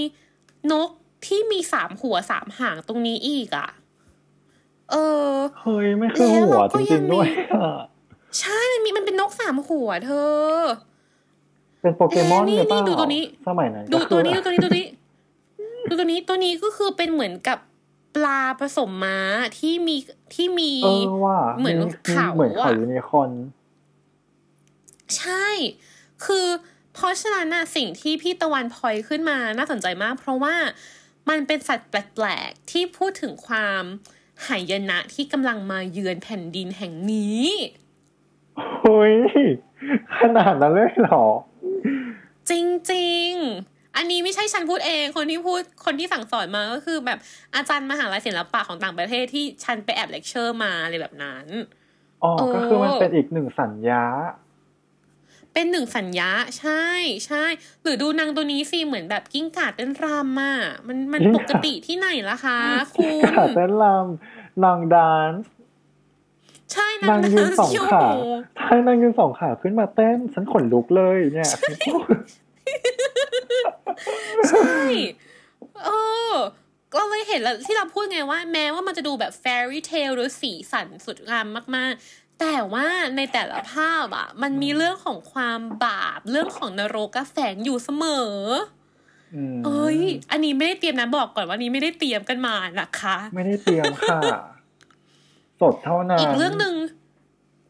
[0.72, 0.90] นก
[1.26, 3.70] ที่มีสามหัวสามหางตรงนี้อีกอะ
[4.92, 4.96] เอ
[5.30, 7.80] อเฮ้ยไม่คือหัวแล้วเราก็จยัริงงมีๆด้วยอะ
[8.40, 10.56] ใช่มันมีมันเป็นนกสามหัวเธอ
[11.82, 14.86] เป็นโปเกมอนเอ๊ะนี่หรือเปล่านี่ดูตัวนี้สมัยนั้นดูก็คือตัวนี้ดูตัวนี้ตัวนี้
[15.90, 17.58] ดูตัวนี้ตัวนี้ก็คือเป็นเหมือนกับ
[18.16, 19.20] ปลาผสมม้า
[19.60, 19.96] ที่มี
[20.36, 23.32] ที่มีเออว่าเหมือนเขาเหมือนเขาอะยูนิคอร์น
[25.18, 25.48] ใช่
[26.26, 26.48] คือ
[26.94, 30.56] เพราะฉะนั้นน่ะสิ่งที่พี่ตะวันพลอยขึ้นมาน่าสนใจมาก เพราะว่า
[31.30, 33.84] มันเป็นสัตว์แปลกๆ ที่พูดถึงความ
[34.48, 37.46] หายนะที่กำลังมาเยือนแผ่นดินแห่งนี้
[38.82, 39.16] เฮ้ย
[40.20, 41.26] ขนาดนั้นเลยเหรอ
[42.50, 42.52] จ
[42.94, 47.20] ริงๆ อันนี้ไม่ใช่ฉันพูดเอง คนที่พูดคนที่สั่งสอนมาก็คือแบบ
[47.56, 51.46] อาจารย์มหาลัยศิลปะของต่างประเทศที่ฉันไปแอบเลคเชอร์มาอะไรแบบนั้น
[52.24, 54.04] อ๋อเออก็คือมันเป็นอีกหนึ่งสัญญา
[55.54, 56.86] เป็นหนึ่งสัญญาใช่
[57.28, 57.44] ใช่
[57.84, 62.60] หรือดูนางตัวนี้สิเหมือนแบบกิ้งก่าเต้นรำอะมันมันกิ้งปก่ากติที่ไหนล่ะคะ
[62.94, 65.50] คุณขาเต้นรำนางดานซ์
[66.74, 68.10] ใช่นานางงยืนสองอยู่ขา
[68.58, 71.52] ใช่นางยืนสองขาขึ้นมาเต้นฉันขนลุกเลยเนี่ย
[74.50, 74.78] ใช่
[75.86, 75.90] เอ
[76.32, 76.34] อ
[76.96, 88.36] ก็เลยเห็นแล้วที่เราพูดไงว่า แม้ว่ามันจะดูแบบ fairy tale หรือสีสันสุดงามมาก ๆ แต่ว่าในแต่ละภาพอะ มันมีเรื่องของความบาป เรื่องของนรกอะแฝงอยู่เสมอ
[89.36, 90.00] อืมเอ้ย
[90.32, 94.20] อันนี้ไม่ได้เตรียมนะบอกก่อนว่านี้ไม่ได้เตรียมกันมานะคะ ไม่ได้เตรียมค่ะ
[95.62, 96.76] สดเท่านั้นอีกเรื่องหนึ่ง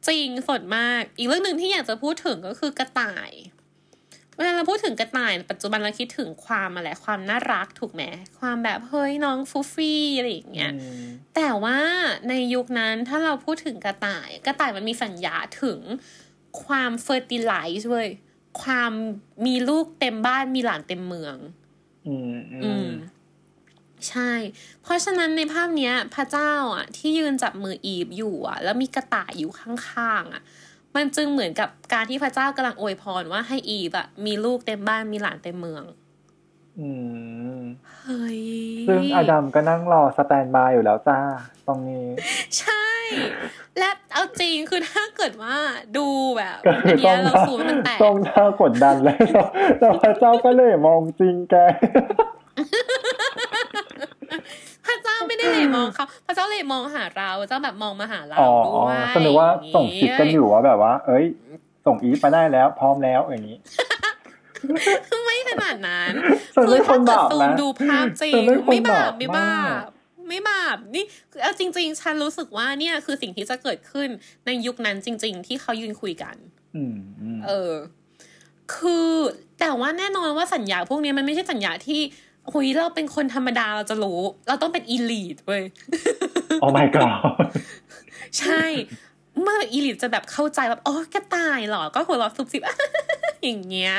[0.07, 3.31] จริงสดมาก อีกเรื่องหนึ่งที่อยากจะพูดถึงก็คือกระต่าย
[4.39, 8.04] เวลาเราพูดถึงกระต่ายปัจจุบันเราคิดถึงความอะไรความน่ารักถูกไหม
[8.39, 11.78] ความแบบเฮ้ยน้องฟูฟี่อะไรอย่างเงี้ยอืมแต่ว่า
[12.30, 15.80] ในยุคนั้นถ้าเราพูดถึงกระต่าย กระต่ายมันมีสัญญาถึง
[16.63, 18.10] ความเฟอร์ติไลซ์เว้ย
[18.62, 18.91] ความ
[19.45, 21.38] มีลูกเต็มบ้านมีหลานเต็มเมือง
[22.08, 22.89] อืมอือืมม
[24.10, 24.32] ใช่
[24.82, 30.43] เพราะฉะนั้นในภาพเนี้ย พระเจ้าอะ ที่ยืนจับมืออีฟอยู่อะ แล้วมีกระต่ายอยู่ข้างๆอะ
[30.95, 35.84] มันจึงเหมือนกับการที่พระเจ้ากำลังอวยพรว่าให้อีฟอะมีลูกเต็มบ้านมีหลานเต็มเมือง
[36.80, 36.89] อื
[37.58, 37.62] ม
[38.04, 38.41] เฮ้ย
[38.88, 41.19] ซึ่งอดัมก็นั่งรอสแตนบายอยู่แล้วจ้า
[41.67, 42.08] ตรงนี้
[42.60, 42.86] ใช่
[43.78, 45.56] และเอาจริงคือถ้าเกิดว่า
[45.97, 49.17] ดูแบบก็อัคืนอต้เนี้อยงเราท่าซูมให้มันแตกต้องท่ากดดันเลย
[49.80, 51.56] แต่พระเจ้าก็เลยมองจริงแก
[54.89, 61.25] พระเจ้าไม่ได้เลยมองเขาพระเจ้าเลยมองหาเราเจ้าแบบมองมาหาเราอ๋อด้วยแสดงว่าส่งสิทธิ์กันอยู่ว่าแบบว่า เอ้ย
[61.86, 63.58] ส่งอีฟมาได้แล้ว พร้อมแล้วอย่างนี้
[65.25, 66.13] ไม่ขนาดนั้น
[66.56, 69.88] ฉันคืเป็อนคถ้านเกิดบาปซูมนะดูภาพจริฉังนเป็นคนไม่บาบาปปไม่บามากป
[70.30, 71.04] ไม่บาปนี่
[71.41, 74.10] เอาจริง ๆ ฉันรู้สึกว่าเนี่ยคือสิ่งที่จะเกิดขึ้น
[74.45, 76.36] ในยุคนั้นจริง ๆ ที่เขายืนคุยกัน
[76.75, 77.73] อืมอืมเออ
[78.75, 79.10] คือ
[79.60, 82.02] แต่ว่าแน่นอนว่าสัญญาพวกนี้มันไม่ใช่สัญญาที่
[82.53, 85.63] หุยเราเป็นคนธรรมดาเราจะรู้ เราต้องเป็นอีลีทเว้ย
[86.62, 87.19] โอ้ my god
[88.39, 88.63] ใช่
[89.41, 92.62] เมื่ออีลิทจะแบบเข้าใจแบบอ๋อกระต่ายเหรอ ก็หัวเราะซุบซิบ
[93.43, 93.95] อย่างเงี้ย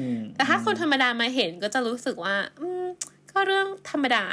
[0.00, 2.84] อืมแต่ถ้าคนธรรมดามาเห็นก็จะรู้สึกว่า อืม
[3.30, 4.24] ก็เรื่องธรรมดา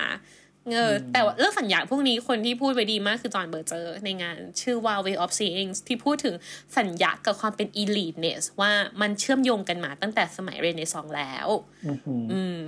[0.73, 6.35] เออแต่ว่าเรื่องสัญญาพวกนี้คนที่พูดไว้ดีมากคือจอห์นเบอร์เจอร์ในงานชื่อว่า Way of Seeing ที่พูดถึง
[6.77, 11.47] สัญญากับความเป็น eliteness ว่ามันเชื่อมโยงกันมาตั้งแต่สมัยเรเนซองส์แล้ว
[11.85, 12.59] อืมอืมอืม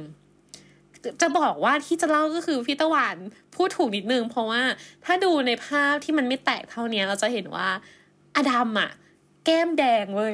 [1.22, 3.18] จะบอกว่าที่จะเล่าก็คือพี่ตะวัน
[3.56, 4.62] พูดถูกนิดนึง เพราะว่า
[5.06, 7.68] ถ้าดูในภาพที่มันไม่แตกเท่านี้เราจะเห็นว่า
[8.36, 8.92] อดัมอะ
[9.46, 10.34] แก้มแดงเลย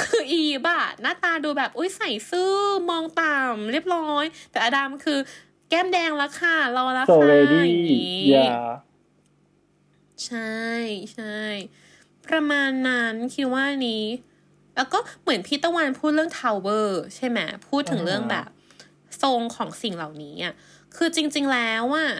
[0.00, 2.54] คืออีบอะหน้าตาดูแบบอุ้ยใส่ซื่อ
[2.90, 5.18] มองต่ำเรียบร้อย แต่อดัมคือ
[5.68, 8.50] แก้มแดงแล้วค่ะรอแล้วโซค่ะเรดี้อย่างงี้อย่า
[10.24, 10.58] ใช่
[11.14, 11.38] ใช่
[12.26, 14.04] ประมาณนั้นคิดว่านี้
[14.80, 17.38] แล้วก็เหมือนพี่ตะวันพูดเรื่องทาวเวอร์ใช่ไหม
[17.68, 18.48] พูดถึงอ่าฮะเรื่องแบบ
[19.22, 20.54] ทรงของสิ่งเหล่านี้อะ
[20.96, 22.10] คือจริง ๆแล้วอะ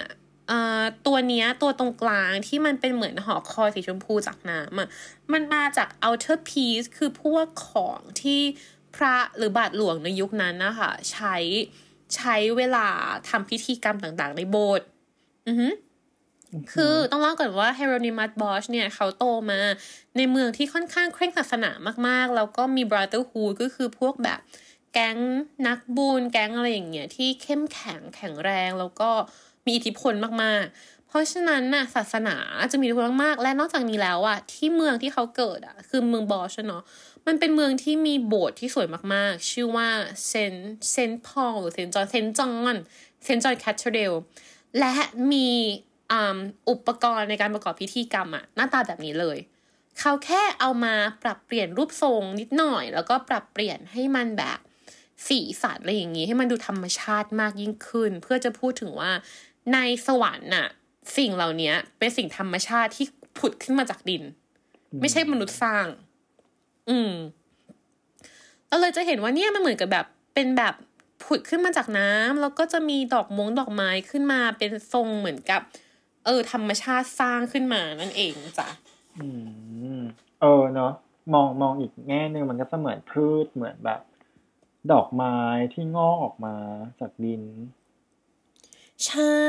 [0.49, 4.89] เอ่อตัวเนี้ยตัวตรงกลางที่มันเป็นเหมือนหอคอยสีชมพูจากน้ำอะ
[5.33, 8.41] มันมาจาก outer piece คือพวกของที่
[8.95, 11.37] พระหรือบาทหลวงในยุคนั้นนะคะใช้
[12.17, 12.87] ใช้เวลา
[13.29, 14.87] ทำพิธีกรรมต่างๆ ในโบสถ์
[15.49, 15.73] อือหือ
[16.73, 19.61] คือต้องเล่าก่อนว่าเฮโรนิมัสบอชเนี่ยเขาโตมา
[20.17, 21.71] ในเมืองที่ค่อนข้างเคร่งศาสนา
[22.07, 24.41] มากๆ แล้วก็มี brotherhood ก็คือพวกแบบ
[24.93, 25.19] แก๊ง
[25.67, 29.11] นักบุญแก๊งอะไรอย่างเงี้ยที่เข้มแข็งแข็งแรงแล้วก็
[29.67, 32.37] มีอิทธิพลมากๆ เพราะฉะนั้นน่ะศาสนา
[32.73, 36.83] จะมีอิทธิพลมากๆ และนอกจากนี้แล้วอะที่เมืองที่เขาเกิดอะคือเมืองบอชเนาะ
[37.27, 39.89] มันเป็นเมืองที่มีโบสถ์ที่สวยมากๆ ชื่อว่า
[40.29, 40.55] เซน
[40.91, 42.77] เซนพอลหรือเซนจอนเซนจอน
[43.25, 44.13] เซนจอนแคทเธอเรล
[44.79, 44.95] และ
[45.33, 45.49] มี
[46.71, 49.39] อุปกรณ์ในการประกอบพิธีกรรมอะหน้าตาแบบนี้เลย
[50.01, 54.59] เขาแค่เอามาปรับเปลี่ยนรูปทรงนิดหน่อย แล้วก็ปรับเปลี่ยนให้มันแบบ
[55.29, 59.11] สีสันอะไรอย่างนี้ ให้มันดูธรรมชาติมากยิ่งขึ้น เพื่อจะพูดถึงว่า
[59.73, 60.67] ในสวรรค์น่ะ
[61.17, 63.07] สิ่งเหล่านี้เป็นสิ่งธรรมชาติที่
[63.39, 64.23] ผุดขึ้นมาจากดิน
[65.01, 65.87] ไม่ใช่มนุษย์สร้าง
[66.89, 67.13] อืม
[68.69, 70.75] เราเลยจะเห็นว่าเนี่ยมันเหมือนกับแบบเป็นแบบ
[71.25, 75.61] ผุดขึ้นมาจากน้ำแล้วก็จะมีดอกมงดอกไม้ขึ้นมาเป็นทรงเหมือนกับ
[76.25, 78.69] เออ ธรรมชาติสร้างขึ้นมานั่นเองจ้ะ
[79.19, 79.27] อื
[79.99, 80.01] ม
[80.41, 80.93] เออเนาะ
[81.33, 84.01] มองมองอีกแง่หนึ่งมันก็จะเหมือนพืชเหมือนแบบ
[84.93, 85.37] ดอกไม้
[85.75, 86.55] ที่งอกออกมา
[87.01, 87.43] จากดิน
[89.07, 89.41] ใช่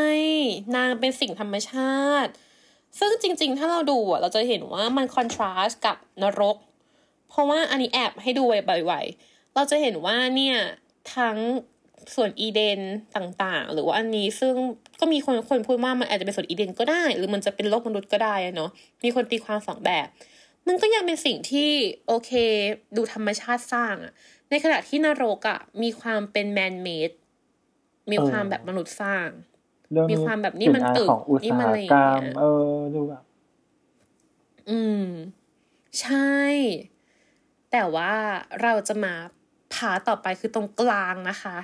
[0.76, 2.32] นางเป็นสิ่งธรรมชาติ
[3.00, 6.58] ซึ่งจริง ๆ ถ้าเราดูอะ เราจะเห็นว่ามันคอนทราสต์กับนรก
[7.30, 10.58] เพราะว่าอันนี้แอบให้ดูบ่อยๆเราจะเห็นว่าเนี่ย
[11.16, 11.38] ทั้ง
[12.16, 12.80] ส่วนอีเดน
[13.16, 14.54] ต่างๆ หรือว่าอันนี้ซึ่ง
[15.00, 18.70] ก็มีคนคนพูดว่ามันอาจจะเป็นส่วนอีเดนก็ได้ หรือมันจะเป็นโลกมนุษย์ก็ได้อะเนาะ
[19.04, 20.08] มีคนตีความสองแบบ
[20.68, 21.70] มันก็ยังเป็นสิ่งที่
[22.08, 22.32] โอเค
[22.96, 24.14] ดูธรรมชาติสร้างอะ
[24.50, 27.12] ในขณะที่นรกอะมีความเป็นแมนเมด
[28.12, 29.28] มีความแบบมนุษย์สร้าง
[29.92, 33.24] เรื่องมีความแบบนี่มันกลิ่ตึกของอุตนี่สามันหอะไรอย่างกรรเงี้มยเออดูแบบ
[34.70, 35.06] อืม
[36.02, 36.36] ใช่
[37.72, 38.14] แต่ว่า
[38.62, 39.14] เราจะมา
[39.74, 41.58] พาต่อไปคือตรงกลางนะคะ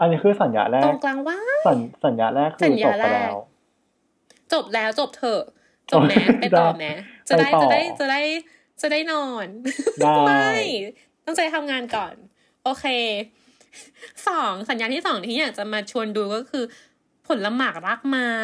[0.00, 3.36] อันนี้คือสัญญาแรตรกงกลางว่าสัญสัญญาแรกสัคือญจญาบไปแรกแล้ว
[4.52, 5.42] จบแล้วจบเถอะ
[5.90, 6.90] จบแม้ได้ไปต่อแม้
[7.28, 8.20] จะได้ไปต่อจะได้จะได้
[8.80, 9.46] จะได้นอน
[10.02, 10.50] ได้ไม่
[11.24, 12.14] ต้องใจทำงานก่อน
[12.64, 12.84] โอเค
[14.28, 16.64] สองสัญญาณที่สองที่อยากจะมาชวนดูก็คือ
[17.26, 18.34] ผลหมากรักไม้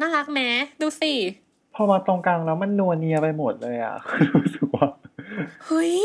[0.00, 0.40] น่ารักไหม
[0.80, 1.14] ดูสิ
[1.74, 3.96] พอมาตรงกลางแล้วมันนัวเนียไปหมดเลยอะ
[4.34, 4.88] รู้สึกว่า
[5.66, 5.96] เฮ้ย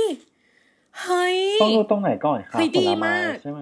[1.02, 3.62] เฮ้ยต้องดูตรงไหนก่อนครับเฮ้ยผดีลไม้มากใช่ไหม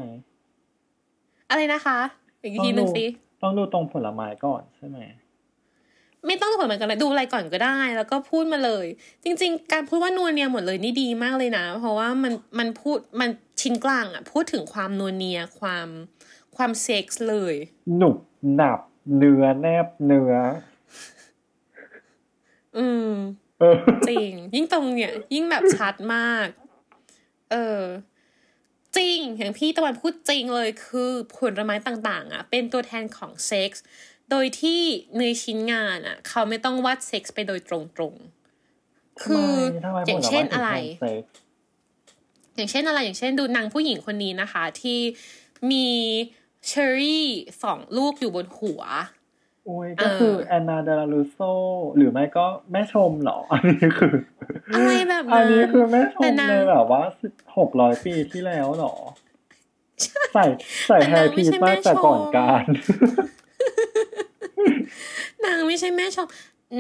[1.50, 2.00] อะไรนะคะ
[2.42, 3.06] อีกทีหนึ่งสิ
[3.42, 5.00] ต้องดูตรงผลไม้ก่อนใช่ไหม
[6.26, 8.86] ไม่ต้องดูผลเหมือนกันเลยดูอะไรก่อนก็ได้ แล้วก็พูดมาเลย
[9.24, 13.30] จริง ๆ การพูดว่านัวเนียหมดเลยนี่ดีมากเลยนะ เพราะว่ามันมันพูดมัน
[13.62, 15.88] ชิ้นกลางอะ พูดถึงความนัวเนียความ
[16.56, 17.56] ความเซ็กส์เลย
[17.98, 18.16] หนุบ
[18.56, 18.80] หนับ
[19.18, 20.34] เนื้อแนบเนื้อ
[22.78, 23.12] อืม
[23.60, 23.78] เออ
[24.10, 26.48] จริง ยิ่งตรงเนี่ย ยิ่งแบบชัดมาก
[27.52, 27.82] เออ
[28.98, 33.84] จริง อย่างพี่ตะวันพูดจริงเลยคือผลไม้ต่างๆอะเป็นตัวแทนของเซ็กส์
[34.32, 34.82] โดยที่
[35.18, 39.52] ในชิ้นงานอะ เขาไม่ต้องวาดเซ็กส์ไปโดยตรงๆ คือ
[39.86, 41.36] ทำไมอย่างผลไม้เช่นถึงอะไรแทนเซ็กซ์
[42.56, 45.00] อย่างเช่นอะไรอย่างเช่นดูนางผู้หญิงคนนี้นะคะ ที่
[45.72, 45.88] มี
[46.68, 47.28] เชอรี่
[47.64, 48.82] สองลูกอยู่บนหัว
[49.68, 51.38] โอ้ยก็คือเออแอนนาเดลาลูโซ
[51.96, 54.14] หรือไม่ก็แม่ชมเหรอ อันนี้คือ
[54.76, 57.02] อะไรแบบอันนั้นนี้คือแม่ชแต่มนางในแบบว่า
[57.58, 58.96] หกร้อยปีที่แล้วเหรอ
[60.34, 60.46] ใส่
[60.88, 62.66] ใส่แต่แฮนางร์ไม่พีใช่มาแม่แต่ก่อนชมการ
[65.46, 66.28] นางไม่ใช่แม่ชม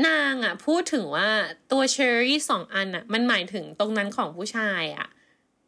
[0.07, 1.29] นางอะ พูดถึงว่า
[1.71, 5.07] ตัวเชอรี่สองอันอะ มันหมายถึงตรงนั้นของผู้ชายอะ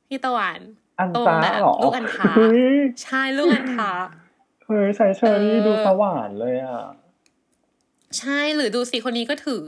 [0.08, 0.60] พี่ตะวัน
[1.00, 2.64] อันตรงตาแบบเหรอลูกอัณฑะเฮ้ย
[3.04, 3.92] ใช่ลูกอัณฑะ
[4.66, 6.84] เฮ้ยใส่เชอรี่เออดูสว่านเลยอะ
[8.18, 9.66] ใช่หรือดูสิคนนี้ก็ถือ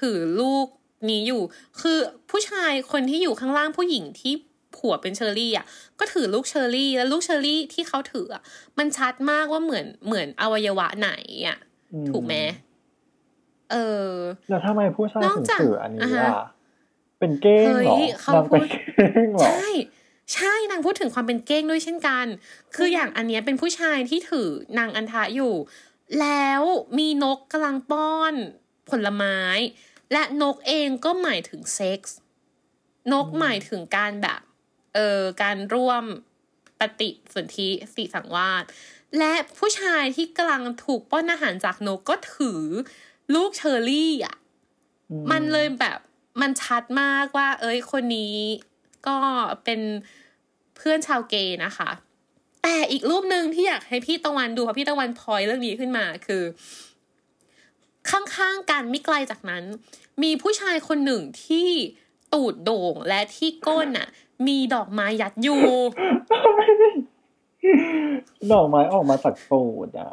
[0.00, 0.66] ถือลูก
[1.10, 1.42] นี้อยู่
[1.80, 1.98] คือ
[2.30, 4.32] ผู้ชายคนที่อยู่ข้างล่างผู้หญิงที่
[4.76, 5.66] หัวเป็นเชอรี่อะ
[6.00, 8.42] ก็ถือลูกเชอรี่แล้วลูกเชอรี่ที่เขาถืออะ
[8.78, 11.10] มันชัดมากว่าเหมือนเหมือนอวัยวะไหน
[11.48, 11.58] อะ
[11.92, 12.34] อืมถูกไหม
[13.70, 14.10] เออ
[14.48, 16.44] แล้วทำไมผู้ชายนอกถึงจากถืออันนี้อ่าฮะอะ
[17.18, 19.68] เป็นเก้งเหรอเฮ้ยเขานางเป็นพูดเก้งเหรอใช่
[20.34, 22.26] ใช่นางพูดถึงความเป็นเก้งด้วยเช่นกัน
[22.76, 25.52] คืออย่างอันเนี้ยเป็นผู้ชายที่ถือนางอันทะอยู่
[26.20, 26.62] แล้ว
[26.98, 28.34] มีนกกำลังป้อน
[28.90, 29.38] ผลไม้
[30.12, 32.16] และนกเองก็หมายถึงเซ็กส์
[33.12, 34.40] นกหมายถึงการแบบ
[34.94, 36.04] เออการร่วม
[36.80, 38.64] ปฏิสนธิสีสังวาส
[39.18, 42.62] และผู้ชายที่กำลังถูกป้อนอาหารจากนกก็ถือ
[43.34, 44.36] ลูกเชอร์รี่อะ
[45.30, 45.98] มันเลยแบบ
[46.40, 48.36] มันชัดมากว่า เอ้ยคนนี้
[49.08, 49.18] ก็
[49.64, 49.80] เป็น
[50.76, 51.90] เพื่อนชาวเกย์นะคะ
[52.62, 56.42] แต่อีกรูปหนึ่งที่อยากให้พี่ตะวันดูเพราะพี่ตะวันพลอยเรื่องนี้ขึ้นมาคือ
[58.10, 59.64] ข้างๆกันไม่ไกลจากนั้น
[60.22, 61.68] มีผู้ชายคนหนึ่งที่
[62.32, 64.08] ตูดโด่งและที่ก้นน่ะ
[64.46, 65.62] มีดอกไม้ยัดอยู่
[68.52, 70.12] ดอกไม้ออกมาจากตูดอะ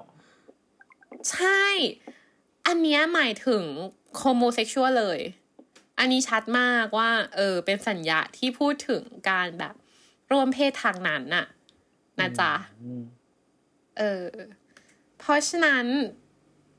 [1.31, 1.63] ใช่
[2.67, 3.63] อันเนี้ยหมายถึง
[4.17, 5.19] โฮโมเซ็กชวลเลย
[5.99, 9.75] อันนี้ชัดมากว่า เออ เป็นสัญญาที่พูดถึงการแบบ
[10.31, 11.45] ร่วมเพศทางนั้นน่ะ
[12.19, 12.53] นะจ๊ะ
[12.83, 13.03] อืม
[13.97, 14.27] เออ
[15.19, 15.85] เพราะฉะนั้น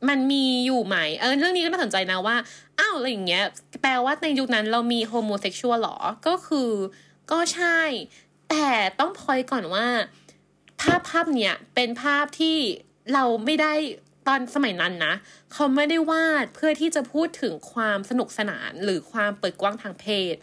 [0.08, 2.36] มันมีอยู่ไหม เออ เรื่องนี้ก็น่าสนใจนะว่า
[2.78, 3.44] อ้าว อะไรอย่างเงี้ย
[3.82, 6.70] แปลว่าในยุคนั้นเรามี homosexual หรอ ก็คือ
[7.30, 7.80] ก็ใช่
[8.50, 8.68] แต่
[9.00, 9.86] ต้องพอยก่อนว่า
[10.80, 12.56] ภาพภาพเนี้ยเป็นภาพที่
[13.12, 13.74] เราไม่ได้
[14.26, 15.14] ตอนสมัยนั้นนะ
[15.52, 20.34] เขาไม่ได้วาดเพื่อที่จะพูดถึงความสนุกสนานหรือความเปิดกว้างทางเพศ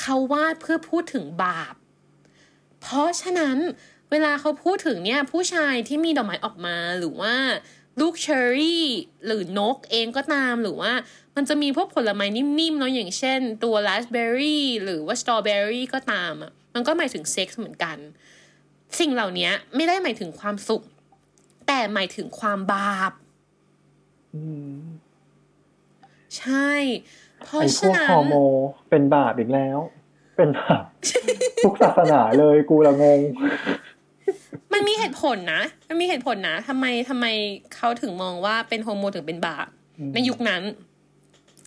[0.00, 1.74] เขาวาดเพื่อพูดถึงบาป
[2.80, 3.58] เพราะฉะนั้น
[4.10, 7.34] เวลาเขาพูดถึงเนี่ยผู้ชายที่มีดอกไม้ออกมาหรือว่า
[8.00, 8.86] ลูกเชอร์รี่
[9.26, 10.92] หรือนกเองก็ตามหรือว่า
[11.36, 17.96] มันจะมีพวกผลไม้นิ่มๆเนาะอย่างเช่น ตัวราสเบอร์รี่หรือว่าสตรอเบอร์รี่ก็ตามอะมันก็หมายถึงเซ็กส์เหมือนกัน
[18.98, 20.82] สิ่งเหล่านี้ไม่ได้หมายถึงความสุข
[21.66, 23.12] แต่หมายถึงความบาป
[24.34, 24.42] อื
[24.78, 24.80] ม
[26.38, 26.70] ใช่
[27.44, 28.52] เพราะไอ้พฉะวกนั้ฮอนร์โมน
[28.90, 29.78] เป็นบาปอีกแล้ว
[30.36, 30.84] เป็นบาป
[31.64, 33.20] ทุกศาสนาเลยกูละงง
[34.72, 37.26] มันมีเหตุผลนะ มันมีเหตุผลนะทำไมทำไม
[37.74, 40.62] เขาถึงมองว่าเป็นโฮโมถึงเป็นบาปอืมในยุคนั้น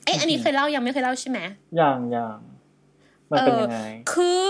[0.06, 1.40] เอ๊ะอันนี้เคยเล่ายังไม่เคยเล่าใช่ไหม
[1.78, 2.38] อย่างอย่าง
[3.32, 3.80] มันเป็นยังไง
[4.14, 4.50] คือ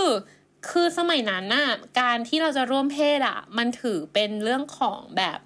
[0.68, 1.68] คือสมัยนั้นน่ะ
[2.00, 5.38] การที่เราจะร่วมเพศอะ มันถือเป็นเรื่องของแบบ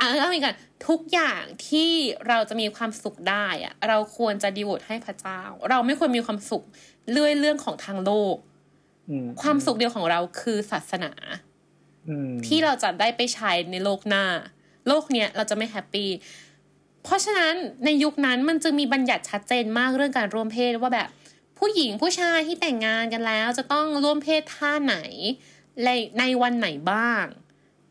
[0.00, 0.56] อะเอาอีกกัน
[0.88, 1.90] ทุกอย่างที่
[2.28, 6.62] เราจะมีความสุขได้อะ เราควรจะดีโวตให้พระเจ้า เราไม่ควรมีความสุข
[7.12, 8.36] เรื่อยเรื่องของทางโลก
[9.10, 11.51] อืมความสุขเดียวของเราคือศาสนาอืม
[12.46, 14.24] ที่เราจะได้ไปใช้ในโลกหน้า
[14.88, 16.10] โลกเนี้ยเราจะไม่แฮปปี้
[17.04, 21.08] เพราะฉะนั้นในยุคนั้นมันจะมีบัญญัติชัดเจนมากเรื่องการร่วมเพศว่าแบบ
[21.58, 24.96] ผู้หญิงผู้ชายที่แต่งงานกันแล้ว จะต้องร่วมเพศท่าไหน
[25.84, 27.24] ในในวันไหนบ้าง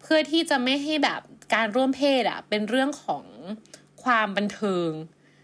[0.02, 1.22] เพื่อที่จะไม่ให้แบบ
[1.54, 3.24] การร่วมเพศอะเป็นเรื่องของ
[4.04, 4.92] ความบันเทิง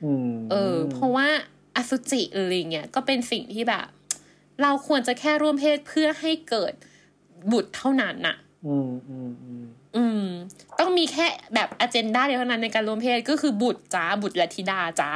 [0.03, 1.27] อืมเออ เพราะว่า
[1.75, 3.87] อสุจิหรืออะไรเงี้ยก็เป็นสิ่งที่แบบ
[4.61, 6.73] เราควรจะแค่ร่วมเพศเพื่อให้เกิด
[7.51, 9.63] บุตรเท่านั้นน่ะ อืมอืมอืม
[9.95, 10.25] อืม
[10.79, 15.11] ต้องมีแค่แบบอเจนดาเดียวเท่านั้นในการรวมเพศก็คือบุตรจ้าบุตรและธิดาจ้า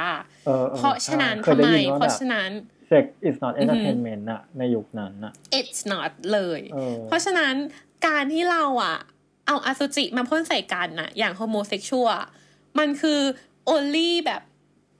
[0.46, 2.50] เออออเพราะฉะนั้นใช่ทำไมคยด้ยินว่เพราะแบบฉะนั้น
[2.90, 7.54] sex is not entertainment อะในยุคนั้นอะ it's not เลยเออเพราะฉะนั้น
[8.06, 8.96] การที่เราอะ
[9.46, 12.16] เอาอสุจิมาพ่นใส่กันน่ะอย่างโฮโมเซ็กชวล
[12.78, 13.20] มันคือ
[13.74, 14.42] only แบบ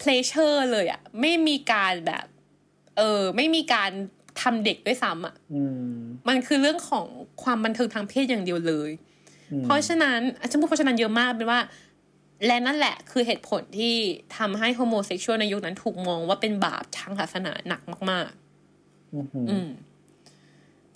[0.03, 2.25] pleasure เลยอะไม่มีการแบบ
[2.97, 3.91] เออ ไม่มีการ
[4.41, 7.07] ทำเด็กด้วยซ้ำอะอืมมันคือเรื่องของ
[7.43, 8.91] ความบันเทิงทางเพศอย่างเดียวเลย
[9.53, 11.61] อืมเพราะฉะนั้นอาจารย์พูดเพราะฉะนั้นเยอะมากเป็นว่า
[12.47, 13.95] และนั่นแหละคือเหตุผลที่
[14.37, 18.31] ทำให้ homosexual ในยุคนั้นถูกมองว่าเป็นบาปทางศาสนาหนักมาก
[19.15, 19.69] อืมๆอืม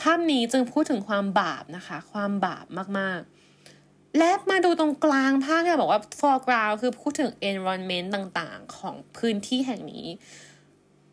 [0.01, 2.67] ภาพนี้จึงพูดถึงความบาปนะคะ ความบาป
[2.99, 10.07] มากๆ และมาดูตรงกลางภาพที่เราบอกว่า foreground คือพูดถึง environment ต่างๆ ของพื้นที่แห่งนี้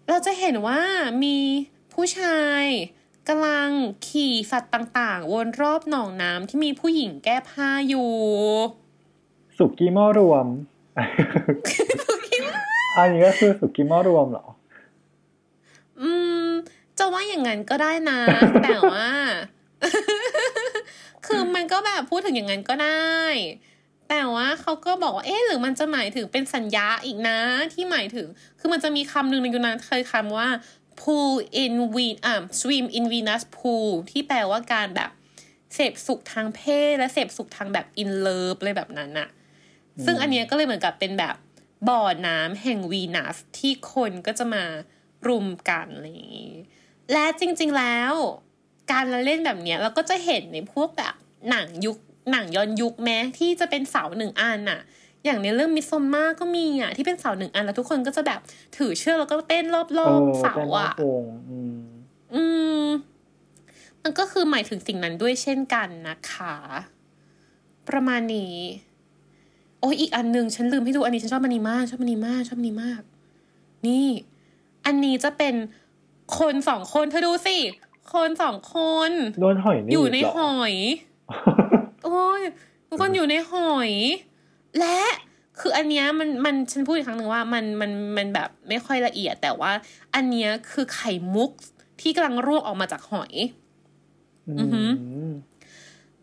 [0.09, 0.79] เราจะเห็นว่า
[1.23, 1.38] มี
[1.93, 2.63] ผู้ชาย
[3.29, 3.69] กำลัง
[4.08, 8.12] ขี่สัตว์ต่างๆ วนรอบหนองน้ำที่มีผู้หญิงแก้ผ้าอยู่
[9.58, 10.45] สุกี้หม้อรวม
[12.97, 14.45] อันนี้ก็คือสุกี้หม้อรวมเหรอ
[16.01, 16.10] อื
[16.45, 16.47] ม
[16.97, 18.19] จะว่าอย่างนั้นก็ได้นะ
[18.63, 19.08] แต่ว่า
[21.25, 23.13] คือมันก็แบบพูดถึงอย่างนั้นก็ได้
[24.10, 27.38] แต่ว่าเขาก็บอกว่าเอ๊ะหรือมันจะหมายถึงเป็นสัญญาอีกนะ
[27.73, 28.27] ที่หมายถึง
[28.60, 30.47] คือมันจะมีคำหนึ่งในยุคนั้นเคยคำว่า
[31.01, 35.12] pool in Venus อ่า swim in Venus pool ที่แปลว่าการแบบ
[35.73, 39.29] เสพสุขทางเพศและเสพสุขทางแบบ in love เลยแบบนั้นน่ะ
[40.06, 41.36] ซึ่งอันเนี้ยก็เลยเหมือนกับเป็นแบบ
[41.89, 44.63] บ่อน้ำแห่งวีนัสที่คนก็จะมา
[45.27, 46.56] รุมกันอะไรอย่างนี้
[47.12, 48.13] และจริงๆแล้ว
[48.91, 51.15] การละเล่นแบบเนี้ยเราก็จะเห็นในพวกแบบ
[51.49, 51.97] หนังยุค
[52.32, 54.79] หนังย้อนยุคแม้ที่จะเป็นเสาหนึ่งอันน่ะ
[55.25, 58.39] อย่างในเรื่องมิสซอมมาก็มีอะที่เป็นเสาหนึ่งอันแล้วทุกคนก็จะแบบ
[58.77, 61.75] ถือเชือกแล้วก็เต้นรเออบอๆเสาเป็นหม้ออะโกงอืม
[62.33, 62.43] อื
[62.83, 62.86] ม
[64.03, 66.55] มันก็คือหมายถึงสิ่งนั้นด้วยเช่นกันนะคะ
[67.89, 68.55] ประมาณนี้
[69.79, 73.01] โอ้ยอีกอันหนึ่งฉันลืมให้ดูอันนี้ฉันชอบอันนี้มาก ชอบอันนี้มาก ชอบอันนี้มาก
[73.88, 74.07] นี่
[74.86, 75.55] อันนี้จะเป็น
[76.39, 77.57] คนสองคนเธอดูสิ
[78.13, 78.77] คนสองค
[79.09, 80.73] นโดนหอยนี่อยู่ในเหรหอย
[82.05, 82.41] โอ้ย
[82.88, 83.91] ทุกคนอยู่ในหอย
[84.79, 84.99] และ
[85.59, 89.71] คืออันเนี้ยมันมันฉันพูดอีกครั้งหนึ่งว่ามันมันมันแบบไม่ค่อยละเอียด แต่ว่า
[90.15, 91.51] อันเนี้ยคือไข่มุก
[92.01, 93.33] ที่กำลังร่วงออกมาจากหอย
[94.59, 94.89] อือหือ
[95.29, 95.33] ม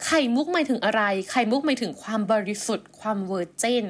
[0.05, 3.87] ไข่มุกหมายถึงอะไร ไข่มุกหมายถึงความบริสุทธิ์ความเวอร์เจน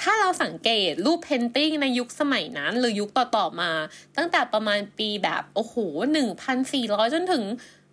[0.00, 3.70] ถ้าเราสังเกตรูปเพนติ้งในยุคสมัยนั้น หรือยุคต่อๆมา
[4.16, 5.74] ตั้งแต่ประมาณปีแบบ โอ้โห
[6.12, 7.44] หนึ่งพันสี่ร้อยจนถึง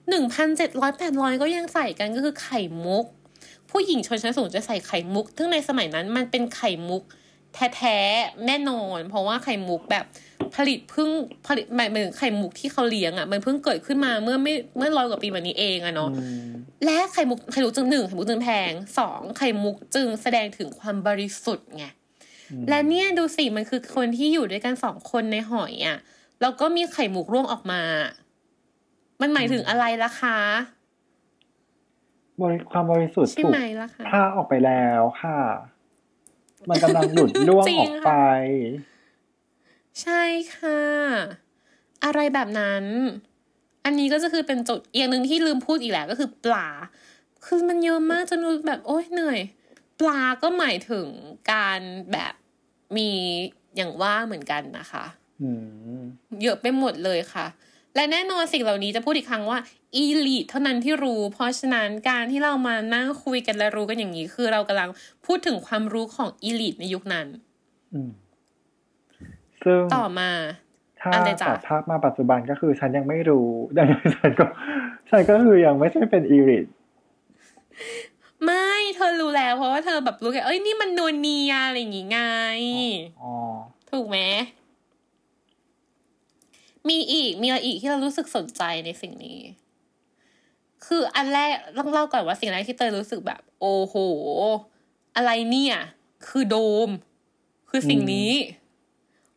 [0.10, 3.06] หนึ่งพันเจ็ดร้อยแปดร้อยก็ยังใส่กันก็คือไข่มุก
[3.78, 7.04] ผู้หญิงชนชั้นสูงจะใส่ไข่มุก ซึ่งในสมัยนั้นมันเป็นไข่มุก
[7.76, 10.06] แท้ๆแน่นอน เพราะว่าไข่มุกแบบ
[10.56, 11.10] ผลิตเพิ่ง
[11.48, 16.52] ผลิตหมายถึงไข่มุกที่เขาเลี้ยงอะมันเพิ่งเกิดขึ้นมาเมื่อไม่เมื่อร้อยกว่าปีมานี้เองอะเนาะอืม
[16.86, 21.86] และไข่มุกไข่มุกจึงหนึ่งไข่มุกจึงแพงสองไข่มุกจึงแสดงถึงความบริสุทธิ์ไง
[22.70, 25.98] และเนี่ยดูสิมันคือคนที่อยู่ด้วยกันสองคนในหอยอะ่ะ
[26.42, 27.82] แล้วก็มีไข่มุกร่วงออกมา
[29.22, 30.75] มันหมายถึงอะไรล่ะคะบริ
[32.72, 35.40] ความบริสุทธิ์ใช่ถูกไหมล่ะคะพาออกไปแล้วค่ะ
[36.70, 38.86] มันกำลังหลุดล่วงจริงออกไปค่ะ
[40.02, 40.24] ใช่
[40.56, 40.82] ค่ะ
[42.06, 42.86] อะไรแบบนั้น
[43.86, 46.68] อันนี้ก็จะคือเป็นจุดอีกอย่างหนึ่งที่ลืมพูดอีกแหละก็คือปลา
[47.46, 49.40] คือมันเยอะมากจนรู้แบบโอ๊ยเหนื่อย
[50.00, 51.08] ปลาก็หมายถึง
[51.52, 51.80] การ
[52.12, 52.34] แบบ
[52.98, 53.10] มี
[53.76, 55.06] อย่างว่าเหมือนกันนะคะ
[55.42, 55.50] อื
[55.96, 56.00] ม
[56.42, 57.46] เยอะไปหมดเลยค่ะ
[57.96, 59.60] และแน่นอนสิ่งเหล่านี้จะพูดอีกครั้งว่า
[59.96, 64.90] อีลิทเท่านั้นที่รู้ เพราะฉะนั้นการที่เรามานั่งคุยกันและรู้กันอย่างนี้ คือเรากำลัง
[65.26, 67.28] พูดถึงความรู้ของอีลิทในยุคนั้น
[67.94, 68.10] อืม
[69.64, 70.32] ซึ่งต่อมา
[71.02, 74.46] ถ้าอะไรจ๊ะตัดภาพมาปัจจุบันก็คือฉันยังไม่รู้ดังนั้นฉันก็
[75.10, 76.66] ฉันก็คือยังไม่ใช่เป็นอีริท
[78.46, 82.20] ไม่เธอรู้แล้ว เพราะว่าเธอแบบรู้แค่เอ้ยนี่มันนวลเนียอะไรอย่างงี้ไง
[83.22, 83.34] อ๋อ
[83.92, 84.20] ถูกไหม
[86.90, 89.40] มีอีกมีอะไรอีกที่เรารู้สึกสนใจในสิ่งนี้
[90.86, 93.96] คืออันแรกต้องเล่าก่อนว่าสิ่งแรกที่เตยรู้สึกแบบ โอ้โห
[95.16, 95.78] อะไรเนี่ย
[96.28, 96.58] คือโด
[96.88, 96.90] ม
[97.70, 98.32] คือสิ่งนี้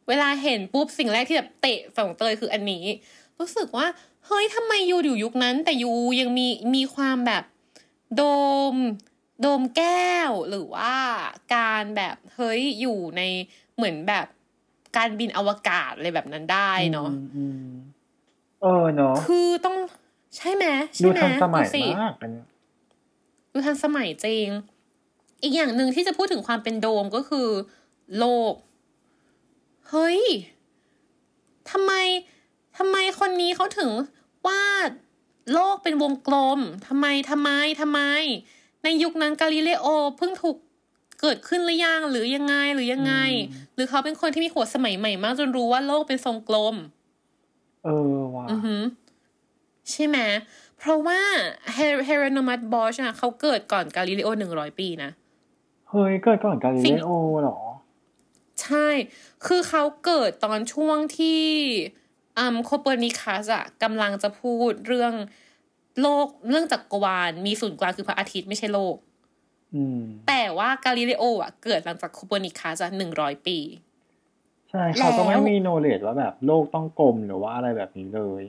[0.08, 2.84] เวลาเห็นปุ๊บสิ่งแรกที่แบบเตะฝั่งเตยคืออันนี้
[3.38, 3.86] รู้สึกว่า
[4.26, 7.44] เฮ้ยทำไมยูอยู่ยุคนั้น แต่ยูยังมีมีความแบบ
[8.16, 8.22] โด
[8.72, 8.74] ม
[9.40, 10.94] โดมแก้วหรือว่า
[11.54, 13.22] การแบบเฮ้ยอยู่ใน
[13.76, 14.26] เหมือนแบบ
[14.96, 17.68] การบินอวกาศอะไรแบบนั้นได้เนาะอืมอืม
[18.62, 19.76] เออเนาะคือต้อง
[20.36, 20.64] ใช่ไหม
[20.94, 22.46] ใช่ดูไหมทันสมัยดูสิมากอันเนี้ย
[23.52, 24.46] ดูทันสมัยจริง
[25.42, 27.48] อีกอย่างหนึ่งที่จะพูดถึงความเป็นโดมก็คือ
[28.18, 28.54] โลก
[29.90, 30.20] เฮ้ย
[31.70, 31.92] ทำไม
[32.78, 33.90] ทำไมคนนี้เขาถึง
[34.46, 34.90] วาด
[35.52, 38.00] โลกเป็นวงกลมทำไมทำไมทำไม
[38.84, 39.86] ในยุคนั้นกาลิเลโอ
[40.16, 40.56] เพิ่งถูก
[41.20, 43.14] เกิดขึ้นหรือยังหรือยังไงหรือยังไง
[43.74, 46.76] หรือเขาเป็นคนที่มีหัวสมัยใหม่มากจนรู้ว่าโลกเป็นทรงกลม
[47.84, 48.82] เออว่ะอือหือ
[49.90, 50.18] ใช่ไหม
[50.78, 51.20] เพราะว่า
[51.74, 55.10] เฮเรโนมัสบอชอะเขาเกิดก่อนกาลิเลโอหนึ่งร้อยปีนะ
[55.90, 57.10] เฮ้ย เกิดก่อนกาลิสิ่เลงโอ
[57.42, 57.58] เหรอ
[58.62, 58.88] ใช่
[59.46, 61.42] คือเขาเกิดตอนช่วงที่
[62.38, 65.14] อืมโคเปอร์นิคัสอะกำลังจะพูดเรื่อง
[66.00, 69.07] โลกเรื่องจักรวาลมีศูนย์กลางคือพระอาทิตย์ไม่ใช่โลกอืม
[70.28, 73.58] แต่ว่ากาลิเลโออะเกิดหลังจากโคเปอร์นิคัสอะหนึ่งร้อยปี
[74.70, 78.42] ใช่แล้วเขาก็แล้ไม่มี knowledge ว่าแบบโลกต้องกลมหรือว่าอะไรแบบนี้เลย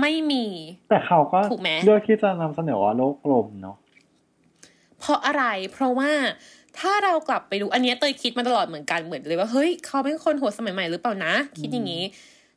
[0.00, 0.44] ไม่มี
[0.90, 3.76] แต่เขาก็ถูกไหมเลือกที่จะนำเสนอว่าโลกกลมเนาะ
[4.98, 6.10] เพราะอะไรเพราะว่า
[6.78, 12.04] ถ้าเรากลับไปดูอันเนี้ยเตยคิดมาตลอดเหมือนกันเหมือนเลยว่าเฮ้ยเขาเป็นคนหัวสมัยใหม่หรือเปล่านะ คิดอย่างนี้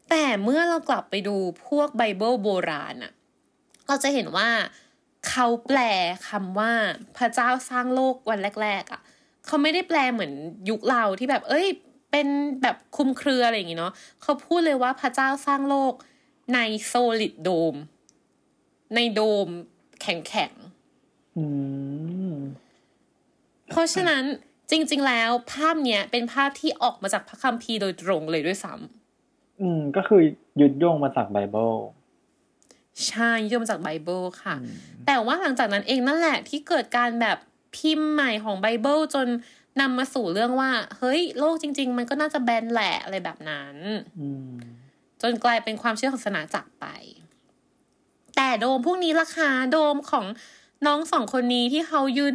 [0.10, 1.36] แต่เมื่อเรากลับไปดู
[1.68, 3.12] พวกไบเบิลโบราณอะ
[3.88, 4.50] เราจะเห็นว่า
[5.30, 5.80] เขาแปล
[6.30, 6.72] คำว่า
[7.18, 9.02] พระเจ้าสร้างโลกวันแรก ๆอะ
[9.46, 10.34] เขาไม่ได้แปลเหมือน
[10.70, 11.68] ยุคเราที่แบบ เอ้ย
[12.12, 12.28] เป็น
[12.62, 15.94] แบบคลุมเครืออะไรอย่างงี้เนาะเขาพูดเลยว่าพระเจ้าสร้างโลก
[16.54, 17.76] ในโซลิดโดม
[18.96, 19.48] ในโดม
[20.02, 21.44] แข็งๆอื
[22.34, 22.36] ม
[23.72, 24.24] เพราะฉะนั้น
[24.72, 28.74] จริง ๆ แล้วภาพเนี้ยเป็นภาพที่ออกมาจากพระคัมภีร์โดยตรงเลยด้วยซ้
[29.62, 30.22] อืม ก็คือ
[30.62, 32.03] ยึดโยงมาจากไบเบิลำ
[33.08, 34.56] ใช่ย่อมาจากไบเบิลค่ะ
[35.06, 37.38] แต่ว่าหลังจากนั้นเองนั่นแหละที่เกิดการแบบ
[37.76, 39.28] พิมพ์ใหม่ของไบเบิลจน
[39.82, 43.76] นำมาสู่เรื่องว่า เฮ้ย โลกจริง ๆ มันก็น่าจะแบนแหละอะไรแบบนั้น
[44.20, 44.52] อืม
[45.22, 46.86] จนกลายเป็นความเชื่อของศาสนาจักรไป
[48.36, 50.26] แต่โดมพวกนี้ราคาโดมของ
[50.86, 52.34] น้องสองคนนี้ที่เขายืน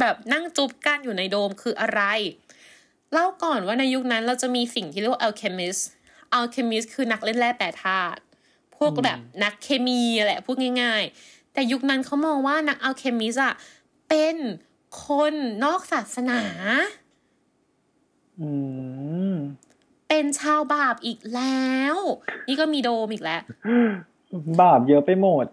[0.00, 2.02] แบบนั่งจุบกันอยู่ในโดมคืออะไร
[3.12, 5.82] เล่าก่อนว่าในยุคนั้นเราจะมีสิ่งที่เรียกว่า alchemist
[6.38, 8.33] alchemist คือนักเล่นแร่แปรธาตุพ
[8.84, 13.54] วกแบบนักเคมีแหละพูดง่าย ๆ แต่ยุคนั้นเขามองว่านัก alchemist อะ
[14.08, 14.36] เป็น
[15.04, 16.42] คนนอกศาสนา
[18.40, 18.48] อื
[19.32, 19.34] ม
[20.08, 21.96] เป็นชาวบาปอีกแล้ว
[22.48, 23.42] นี่ก็มีโดมอีกแล้ว
[24.60, 25.46] บาปเยอะไปหมด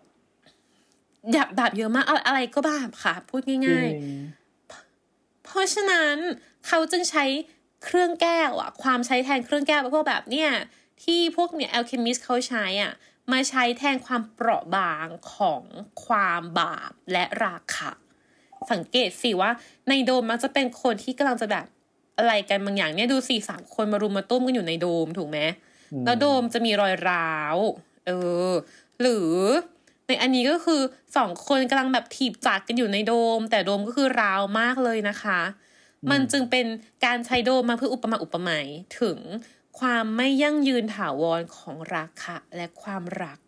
[1.31, 6.17] หยาบบาปเยอะมากอะไรอะไรก็บาปค่ะ พูดจริง่ายงๆเพราะฉะนั้น
[6.67, 7.25] เขาจึงใช้
[7.83, 10.49] เครื่องแก้วอะความใช้แทนเครื่องแก้วพวกแบบเนี่ย
[11.03, 12.93] ที่พวกเนี่ย alchemist เขาใช้อะ
[13.31, 15.63] มาใช้แทนความเปราะบางของ
[16.05, 17.91] ความบาปและราคะ
[18.71, 19.51] สังเกตสิว่า
[19.89, 21.65] ในโดมมักจะเป็นคนที่กำลังจะแบบ
[22.17, 25.39] อะไรกันบางอย่างเนี่ยดูสี่สามคนมารุมมาตุ้มกันอยู่ในโดมถูกไหม
[26.05, 27.57] แล้วโดมจะมีรอยร้าว
[28.07, 28.11] เอ
[28.49, 28.51] อ
[29.01, 29.31] หรือ
[30.07, 30.81] ในอันนี้ก็คือ
[31.17, 35.39] สองคนกำลังแบบถีบจักรกันอยู่ในโดม แต่โดมก็คือร้าวมากเลยนะคะ
[36.11, 36.65] มันจึงเป็น
[37.05, 38.67] การใช้โดมมาเพื่ออุปมาอุปไมย
[38.99, 39.17] ถึง
[39.79, 43.39] ความไม่ยั่งยืนถาวรของราคะและความรัก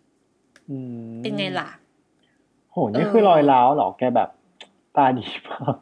[0.69, 0.77] อื
[1.09, 1.69] มเป็นไงล่ะ
[2.71, 4.29] โหนี่เออคือรอยร้าวเหรอแกแบบ
[4.95, 5.75] ตาดีมาก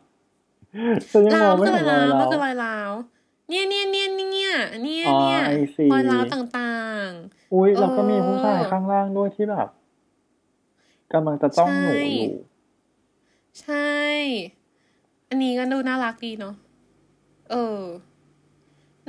[1.11, 2.91] ฉันยังมร้าอวงไม่คือเห็นรร้าอยวร้ามันวคือรอยร้าว
[3.49, 9.67] เนี่ยเนี่ยเนี่ยเนี่ยเนี่ยอ๋อเนี่ย I see รอยร้าวต่างๆ อุ้ยแล้วก็มีเออผู้ชายข้างล่างด้วยที่แบบ
[11.13, 12.33] กำลังจะจ้องหนูอยู่
[13.61, 13.91] ใช่
[15.29, 16.55] อันนี้ก็ดูน่ารักดีเนาะ
[17.51, 17.79] เออ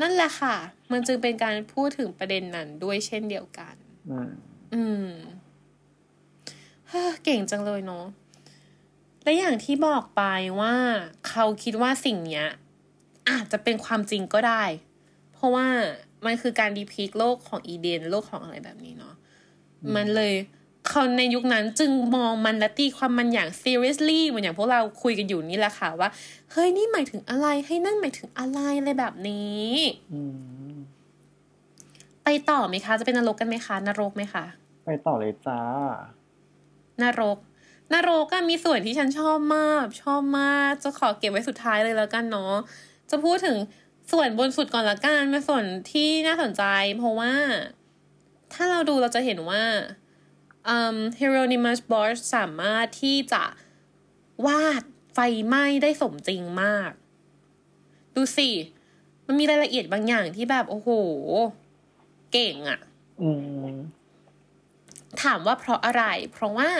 [0.01, 0.55] นั่นแหละค่ะ
[0.93, 3.75] มันจึงเป็นการพูดถึงประเด็นนั้นด้วยเช่นเดียวกัน
[4.11, 4.31] อืม
[4.75, 5.11] อืม
[6.89, 8.07] เฮ้อเก่งจังเลยเนาะ
[9.23, 10.23] และอย่างที่บอกไป
[10.61, 10.75] ว่า
[11.29, 12.47] เขาคิดว่าสิ่งเนี้ย
[13.31, 14.65] อาจจะเป็นความจริงก็ได้
[15.33, 15.67] เพราะว่า
[16.25, 19.15] มันคือการดีพิกโลกของอีเดนโลกของอะไรแบบนี้เนาะ
[19.95, 20.33] มันเลย
[20.93, 26.09] คนในยุคนั้นจึงมองมันและตีความมันอย่าง seriously เหมือนอย่างพวกเราคุยกันอยู่นี่แหละค่ะว่า
[26.53, 29.71] เฮ้ยนี่หมายถึงอะไร ให้นั่นหมายถึงอะไรอะไรแบบนี้
[30.13, 30.21] อื
[30.73, 30.75] ม
[32.25, 34.45] ไปต่อไหมคะ จะเป็นนรกกันไหมคะนรกไหมคะ
[34.85, 35.61] ไปต่อเลยจ้า
[37.03, 37.39] นรก
[37.95, 42.55] นรกก็มีส่วนที่ฉันชอบมาก ชอบมากจะขอเก็บไว้สุดท้ายเลยแล้วกันเนาะ
[43.11, 43.57] จะพูดถึง
[44.13, 46.65] ส่วนบนสุดก่อนละกันเป็นส่วนที่น่าสนใจ
[46.97, 47.35] เพราะว่า
[48.53, 49.65] ถ้าเราดูเราจะเห็นว่า
[50.69, 53.45] อืม Hieronymus Bosch สามารถที่จะ
[54.47, 54.83] วาด
[55.15, 56.91] ไฟไหม้ได้สมจริงมาก
[58.15, 58.49] ดูสิ
[59.27, 60.89] มันมีรายละเอียดบางอย่างที่แบบ โอ้โห
[62.33, 62.81] เก่งอะ
[63.23, 63.31] อื
[63.73, 63.77] ม
[65.23, 66.71] ถามว่าเพราะอะไร เพราะว่า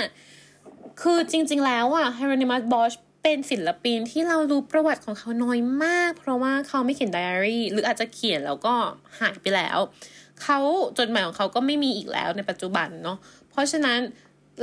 [1.01, 8.75] คือจริง ๆ แล้วอะ Hieronymus Bosch เป็นศิลปินที่เรารู้ประวัติของเขาน้อยมาก เพราะว่าเขาไม่เขียนไดอารี่ หรืออาจจะเขียนแล้วก็
[9.21, 9.79] หายไปแล้ว
[10.43, 10.59] เขา
[10.99, 13.19] จดหมายของเขาก็ไม่มีอีกแล้วในปัจจุบันเนาะ
[13.51, 13.99] เพราะฉะนั้น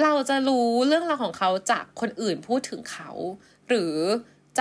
[0.04, 3.10] เราจะรู้เรื่องราวของเขาจากคนอื่นพูดถึงเขา
[3.68, 3.94] หรือ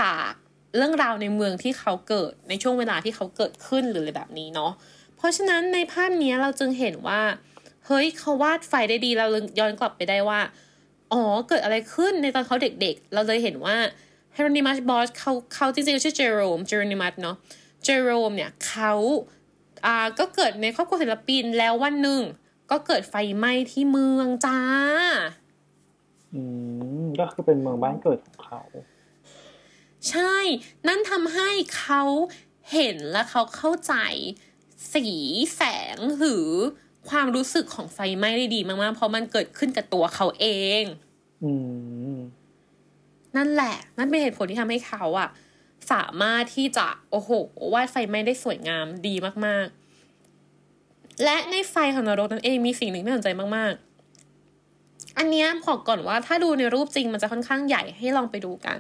[0.00, 0.30] จาก
[0.76, 4.72] เรื่องราวในเมืองที่เขาเกิดในช่วงเวลาที่เขาเกิดขึ้นหรืออะไรแบบนี้เนาะ
[5.18, 7.22] เพราะฉะนั้นในภาพเนี้ยเราจึงเห็นว่า
[7.86, 10.40] เฮ้ยเขาวาดไฟได้ดีเราเลยย้อนกลับไปได้ว่า
[11.12, 13.76] อ๋อเกิดอะไรขึ้นในตอนเขาเด็กๆ เราเลยเห็นว่า
[14.34, 17.36] Hieronymus Bosch เขาเขาจริงๆชื่อเจโรมเจโรนิมัสเนาะ
[17.84, 18.92] เจโรมเนี่ยเขา
[19.86, 22.22] อ่าก็เกิดในครอบครัวศิลปินแล้ววันหนึ่ง
[22.70, 24.60] ก็เกิดไฟไหม้ที่เมืองจ้า
[26.34, 26.40] อื
[27.02, 28.62] มก็คือเป็นเมืองบ้านเกิดของเขา
[30.08, 30.34] ใช่
[30.86, 32.02] นั่นทำให้เขา
[32.72, 33.94] เห็นและเขาเข้าใจ
[34.92, 35.06] สี
[35.56, 35.62] แส
[35.94, 36.48] งหรือ
[37.10, 40.46] ความรู้สึกของไฟไหม้ได้ดีมากๆ เพราะมันเกิดขึ้นกับตัวเขาเอ
[40.80, 40.82] ง
[41.44, 41.52] อื
[42.14, 42.16] ม
[43.36, 45.28] นั่นแหละ นั่นเป็นเหตุผลที่ทำให้เขาอะ
[45.92, 47.30] สามารถที่จะโอ้โห
[47.72, 49.14] วาดไฟไหม้ได้สวยงามดี
[49.46, 49.66] มาก
[50.44, 58.78] ๆ และในไฟของนรกนั่นเองมีสิ่งหนึ่งที่น่าสนใจมาก ๆ อันเนี้ยบอกก่อนว่าถ้าดูในรูปจริงมันจะค่อนข้างใหญ่ให้ลองไปดูกัน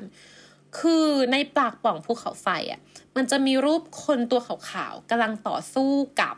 [0.78, 2.80] คือในปากปล่องภูเขาไฟอะ
[3.16, 5.90] มันจะมีรูปคนตัวขาวๆกำลังต่อสู้
[6.20, 6.36] กับ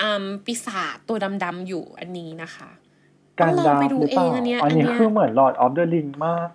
[0.00, 2.70] อืมปีศาจตัวดำๆอยู่อันนี้นะคะ
[3.38, 6.48] การต้องลองดาไปบดูหรือเปล่าเองอันเนี้ยอันนี้อันเนี้ยคือเหมือน Lord of the Ring มาก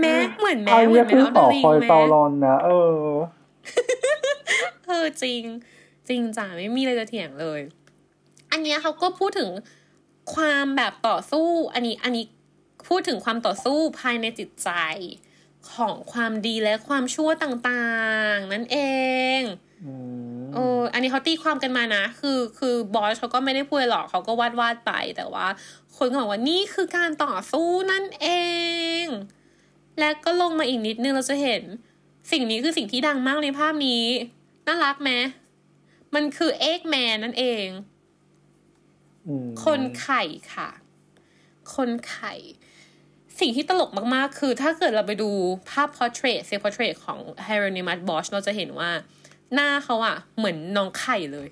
[0.00, 2.96] แม้เหมือนแม้อันเหมืนี้อนแม้คือเอาต่อลิงคอยแม้เตารอนนะเออ
[4.86, 5.42] เออจริง
[6.08, 7.60] จริงจ้ะไม่มีอะไรจะเถียงเลย
[8.52, 9.50] อันเนี้ยเขาก็พูดถึง
[10.34, 12.24] ความแบบต่อสู้ อันนี้อันนี้
[12.88, 14.70] พูดถึงความต่อสู้ภายในจิตใจ
[15.74, 17.88] ของความดีและความชั่วต่า
[18.32, 18.78] งๆ นั่นเอ
[19.38, 19.40] ง
[19.84, 19.92] อื
[20.38, 25.46] มเอออันนี้เขาตีความกันมานะ คือคือบอสเขาก็ไม่ได้พูดหรอกเขาก็วาดวาดๆไป แต่ว่า
[25.96, 28.28] คนก็บอกว่านี่คือการต่อสู้นั่นเอ
[29.02, 29.04] ง
[29.98, 31.62] และก็ลงมาอีกนิดนึงเราจะเห็น
[32.32, 34.04] สิ่งนี้คือสิ่งที่ดังมากในภาพนี้
[34.66, 35.10] น่ารักไหม
[36.14, 37.66] มันคือเอ็กแมนนั่นเอง
[39.26, 40.22] อืมคนไข่
[40.54, 40.70] ค่ะ
[41.74, 42.34] คนไข่
[43.40, 45.30] สิ่งที่ตลกมากๆ คือถ้าเกิดเราไปดู
[45.70, 48.90] ภาพ portrait self portrait ของ Hieronymus Bosch เราจะเห็นว่า
[49.54, 51.48] หน้าเขาอะเหมือนน้องไข่เลย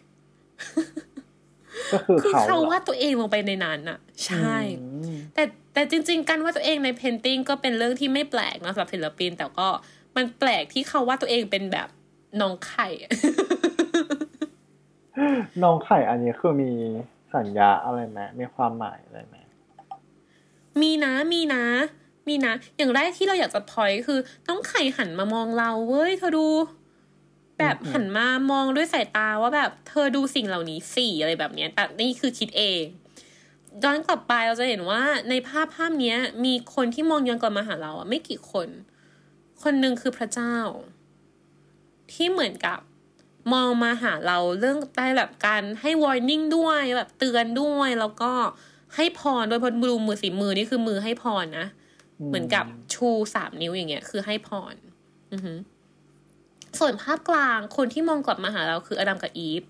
[1.93, 5.43] ก็คือคือเขาเขาเหรอวาดตัวเองลงไปในนั้นอะใช่อืมแต่
[5.75, 9.69] แต่จริง ๆ การวาดตัวเองในเพนติ n งก็เป็นเรื่องที่ไม่แปลกนะสำหรับศิลปิน แต่ก็
[10.17, 11.89] มันแปลกที่เขาวาดตัวเองเป็นแบบ
[12.41, 13.11] น้องไข่อะ
[15.63, 16.71] น้องไข่อันนี้คือมี
[17.35, 19.37] สัญญาอะไรไหมมีความหมายอะไรไหม
[20.81, 21.65] มีนะมีนะ
[22.29, 24.19] มีนะ อย่างแรกที่เราอยากจะพอยคือ
[24.49, 26.47] น้องไข่หันมามองเราเว้ยเธอดู
[27.59, 32.83] แบบหันมามองด้วยสายตาว่าแบบ เธอดูสิ่งเหล่านี้สี่อะไรแบบเนี้ย แต่นี่คือคิดเอง
[33.85, 38.69] ย้อนกลับไปเราจะเห็นว่าในภาพภาพเนี้ยมีคนที่มองย้อนกลับมาหาเราอะไม่กี่คน
[39.63, 40.57] คนหนึ่งคือพระเจ้า
[42.13, 42.79] ที่เหมือนกับ
[43.53, 48.33] มองมาหาเราเรื่องได้แบบการให้ warning ด้วยแบบเตือนด้วยแล้วก็
[48.97, 51.67] ให้พรโดยพอดูมือสีมือนี่คือมือให้พรนะ
[52.29, 54.75] เหมือนกับชูสามนิ้วอย่างเงี้ย คือให้พร
[55.33, 55.59] อือหือ
[56.79, 59.63] ส่วนภาพกลางคนที่มองกลับมาหาเราคืออดัมกับอีฟ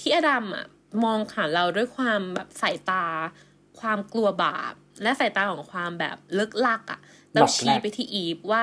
[0.00, 0.66] ที่อดัมอะ
[1.04, 3.04] มองหาเราด้วยความแบบสายตา
[3.80, 7.00] ความกลัวบาป และสายตาของความแบบเลิกลักอะ
[7.32, 8.62] แล้วชี้ไปที่อีฟว่า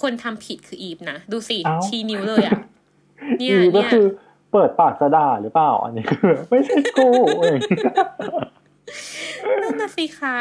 [0.00, 2.58] คนทำผิดคืออีฟนะดูสิเอ้าชี้นิ้วเลยอะ
[3.38, 4.06] เนี่ยอีก็เนี่ยคือ
[4.52, 7.60] เปิดปากจะด่าหรือเปล่า อันนี้คือไม่ใช่กูเอง
[9.62, 10.36] นั่นน่ะสิคะ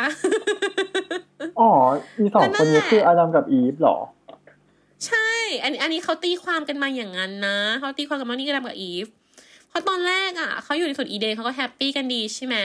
[1.59, 1.71] อ๋อ
[2.17, 3.97] อีสองคนนี้คืออาดัมกับอีฟเหรอ
[5.07, 5.29] ใช่
[5.63, 9.07] อันนี้อันนี้เขาตีความกันมาอย่างนั้นนะเขาตีความกันมานี่กันกับอีฟ
[9.69, 12.55] เพราะตอนแรกอะเขาอยู่ในสวนอีเดนเขาก็แฮปปี้กันดีใช่ไหม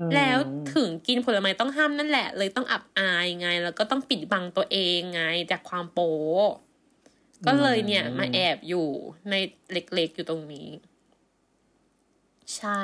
[0.00, 0.38] อืมแล้ว
[0.74, 6.12] ถึงกินผลไม้ต้องห้ามนั่นแหละ เลยต้องอับอายไง แล้วก็ต้องปิดบังตัวเองไงจากความโป๊
[7.46, 8.86] ก็เลยเนี่ยมาแอบอยู่
[9.30, 9.34] ใน
[9.72, 10.68] เล็กๆอยู่ตรงนี้
[12.56, 12.80] ใช่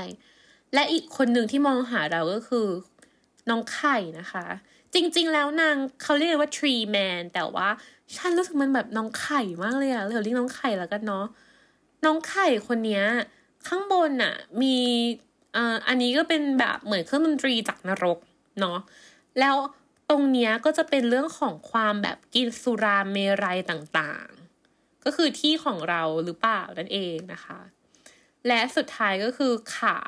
[0.74, 2.68] และอีกคนหนึ่งที่มองหาเราก็คือ
[3.50, 4.46] น้องไข่นะคะ
[4.94, 7.68] จริง ๆ แล้วนางเขาเรียกว่า tree man แต่ว่า
[8.16, 11.24] ฉันรู้สึกมันแบบน้องไข่มากเลยอะเราเรียกน้องไข่แล้วกันเนาะ
[12.04, 13.02] น้องไข่คนนี้
[13.68, 14.76] ข้างบนอะมี
[15.88, 18.18] อันนี้ก็เป็นแบบเหมือนเครื่องดนตรีจากนรก
[18.60, 18.78] เนาะ
[19.40, 19.56] แล้ว
[20.10, 27.60] ตรงเนี้ยก็จะเป็นเรื่องของความแบบกินสุราเมรัยต่างๆ ก็คือที่ของเราหรือเปล่านั่นเองนะคะ
[28.46, 29.98] และสุดท้ายก็คือขา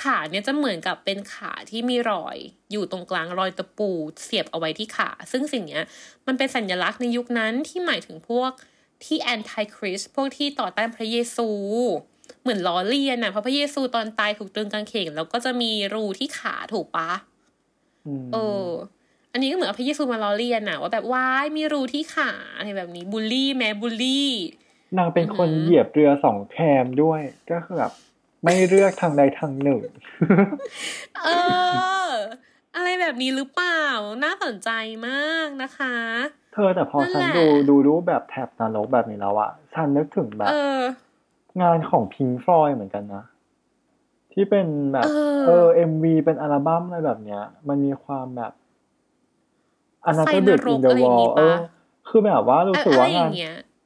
[0.00, 2.36] ขาเนี่ยจะเหมือนกับเป็นขาที่มีรอย
[2.72, 3.90] อยู่ตรงกลางรอยตะปู
[4.22, 5.84] เสียบเอาไว้ที่ขา ซึ่งสิ่งเนี้ย
[6.26, 8.50] มันเป็นสัญลักษณ์ในยุคนั้นที่หมายถึงพวก
[9.04, 11.48] ที่แอนตี้คริสพวกที่ต่อต้านพระเยซู
[12.42, 17.10] เหมือนล้อเลียนนะเพราะพระเยซูตอนตายถูกตรึงกางเขนแล้วก็จะมีรูที่ขาถูกปะ
[18.06, 18.36] อืมเอ
[18.66, 18.68] อ
[19.32, 24.30] อันนี้ก็เหมือนเอาพระเยซูมาล้อเลียนน่ะว่าแบบว้ายมีรูที่ขาอะไรแบบนี้บูลลี่แม้บูลลี่
[24.98, 27.20] นางเป็นคนอือหือเหยียบเรือสองแคมด้วย
[27.50, 27.92] ก็คือแบบ
[28.44, 29.82] ไม่เลือกทางใดทางหนึ่ง
[31.24, 31.28] เอ
[32.06, 32.08] อ
[32.76, 33.82] อะไรแบบนี้หรือเปล่า
[34.24, 34.70] น่าสนใจ
[35.08, 35.96] มากนะคะ
[36.54, 40.80] เธอแต่พอนั่นฉันแหละดูดูรูปแบบแถบนรกแบบนี้แล้วอะฉันนึกถึงแบบเออ
[41.62, 43.24] งานของ Pink Floyd เหมือนกันนะ
[44.32, 48.52] ที่เป็นแบบเออเออ MV เป็นอัลบั้มอะไรแบบเนี้ย มันมีความแบบ
[50.06, 51.60] Another Brick in the Wall อย่างงี้เอปะอ
[52.08, 53.32] คือแบบว่ารู้สึกอะไรว่าองานย่าง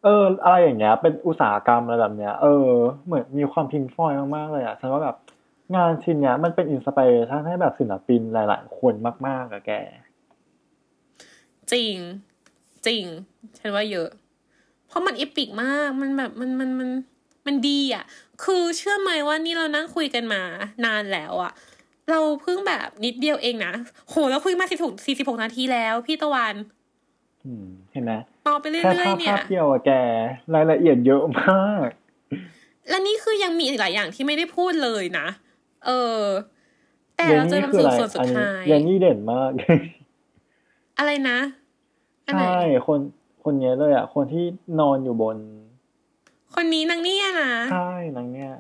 [0.07, 2.69] เออ อะไรอย่างเงี้ย เป็นอุตสาหกรรมอะไรแบบเนี้ย เออ
[3.07, 5.17] เหมือนมีความ Pink Floyd มากๆเลยอะฉันว่าแบบ
[5.77, 8.95] งานชิ้นเนี้ยมันเป็น inspiration ให้แบบศิลปินหลาย ๆ คน
[9.27, 9.73] มากๆอะแก
[11.73, 11.97] จริง
[12.87, 13.05] จริง
[13.59, 14.09] ฉันว่าเยอะ
[14.89, 16.91] เพราะมัน epic มาก มันแบบมันมันมัน
[17.47, 18.05] มันดีอะ
[18.45, 20.43] คือเชื่อไหมว่านี่เรานั่งคุยกันมา
[20.85, 21.53] นานแล้วอะ
[22.11, 23.73] เราเพิ่งแบบนิดเดียวเองนะ
[24.09, 26.76] โหเราคุยมาสิบหกสี่สิบหกนาทีแล้ว พี่ตะวันอ
[27.93, 28.13] เห็นไหม
[28.49, 29.91] ต่อไปเรื่แค่อยภาพๆเนี่ภายพเดียวอะแก
[30.55, 31.89] รายละเอียดเยอะมาก
[32.89, 35.27] และนี่คือยังมีอีกหลายอย่างที่ไม่ได้พูดเลยนะ
[35.87, 35.91] เอ
[36.21, 36.23] อ
[37.17, 39.51] แต่เยนเราจะนี่นำคือสู่อะไรส่วนสุอัดนนี้ท้ายเยนนี่เด่นมาก
[40.99, 41.39] อะไรนะ
[42.27, 42.99] อันไหนใช่คน
[43.45, 44.45] คนเนี้ยเลยอะ คนที่
[44.81, 45.37] นอนอยู่บน
[46.55, 48.51] คนนี้นางเนี่ยนะ ใช่นางเนี่ย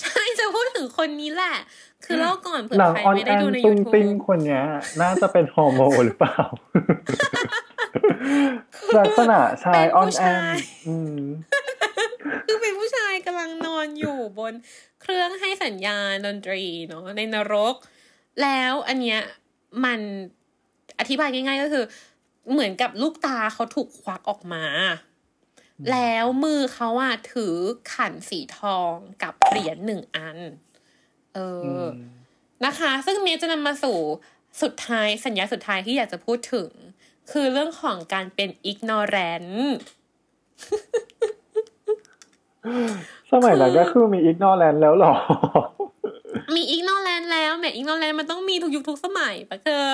[0.00, 1.54] ใช่จะพูดถึงคนนี้แหละ
[2.04, 4.64] คือเล่าก่อนเผื่อนางใครออนไม่แอได้นดูในตุ้ง YouTube ติ้งคนเนี้ย
[5.00, 6.38] น่าจะเป็นฮอร์โมนหรือเปล่า
[8.98, 11.22] ลักษณะชายเป็นออผู้นแอชานยอืม
[12.46, 14.54] คือเป็นผู้ชายกำลังนอนอยู่บน
[15.00, 17.74] เครื่องให้สัญญาณดนตรีเนาะในนรก
[18.42, 19.20] แล้วอันเนี้ย
[19.84, 20.00] มัน
[20.98, 21.84] อธิบายง่าย ๆ ก็คือ
[22.52, 24.64] เหมือนกับลูกตาเขาถูกควักออกมา
[25.92, 27.54] แล้วมือเขาอะถือ
[27.94, 31.88] ขันสีทองกับเหรียญหนึ่งอันเอออ
[32.66, 33.98] นะคะ ซึ่งเนี้ยจะนำมาสู่
[34.62, 36.70] สุดท้ายสัญญาสุดท้ายที่อยากจะพูดถึง
[37.32, 39.50] คือเรื่องของการเป็น ignorant
[43.32, 45.14] สมัยนั้นก็คือมีอิกนอแลนแล้วเหรอ
[46.56, 49.86] มี ignorant แล้วแหม ignorant มันต้องมีทุกยุคทุกสมัยปะเธอ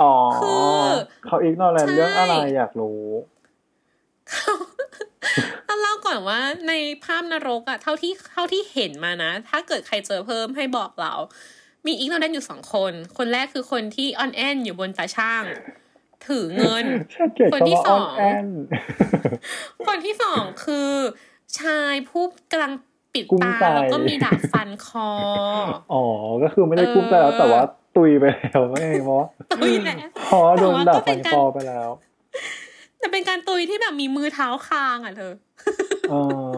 [0.00, 0.86] อ๋อ คือ
[1.26, 3.02] เขาอิกนอแลนใช่เรื่องอะไรอยากรู้
[5.68, 6.72] ต้องเล่าก่อนว่าใน
[7.04, 11.14] ภาพนรกอะเท่าที่เท่าที่เห็นมานะ ถ้าเกิดใครเจอเพิ่มให้บอกเรา
[11.86, 15.44] มี ignorant อยู่สองคน คนแรกคือคนที่ออนแอนอยู่บนตาช่าง
[16.26, 18.46] ถือเงินฉันเกลียดคนที่คำว่าออนสองแอน
[19.86, 20.90] คนที่สองคือ
[21.60, 22.72] ชายผู้กำลัง
[23.14, 25.10] ปิดกุ้มตาใจแล้วก็มีดาบฟันคอ
[25.92, 26.02] อ๋อ
[26.42, 27.62] ก็คือไม่ได้กุ้มใจแล้วเออแต่ว่า
[27.96, 29.96] ตุยไปแล้วไม่เองเพราะตุยแหละ
[30.28, 31.88] คอโดนแต่ว่าด่าก็เป็ฟันนการคอไปแล้ว
[33.02, 35.34] แต่เป็นการตุยที่แบบมีมือเท้าคางอะเธอ
[36.10, 36.14] เอ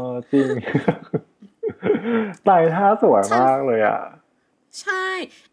[0.06, 0.48] อจริง
[2.44, 4.00] ไต่ท่าสวยมากเลยอะ
[4.80, 5.06] ใช่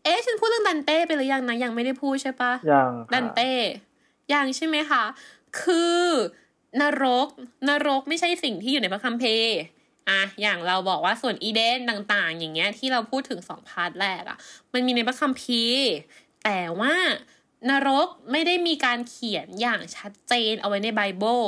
[0.04, 3.52] เอ๊ะฉันพูดเรื่องดันเต้ไปหรือยังนะ ยังไม่ได้พูดใช่ปะยยังค่ะดันเต้
[4.34, 5.04] ยังใช่ไหมคะ
[5.62, 6.02] คือ
[6.82, 7.28] นรก
[7.70, 9.56] นรกไม่ใช่สิ่งที่อยู่ในพระคัมภีร์
[10.10, 14.38] อะอย่างเราบอกว่าสวนอีเดนต่างๆ อย่างเงี้ยที่เราพูดถึงสอง part แรกอะ
[14.74, 15.90] มันมีในพระคัมภีร์
[16.44, 16.94] แต่ว่า
[17.70, 21.42] นรกไม่ได้มีการเขียนอย่างชัดเจนเอาไว้ในไบเบิล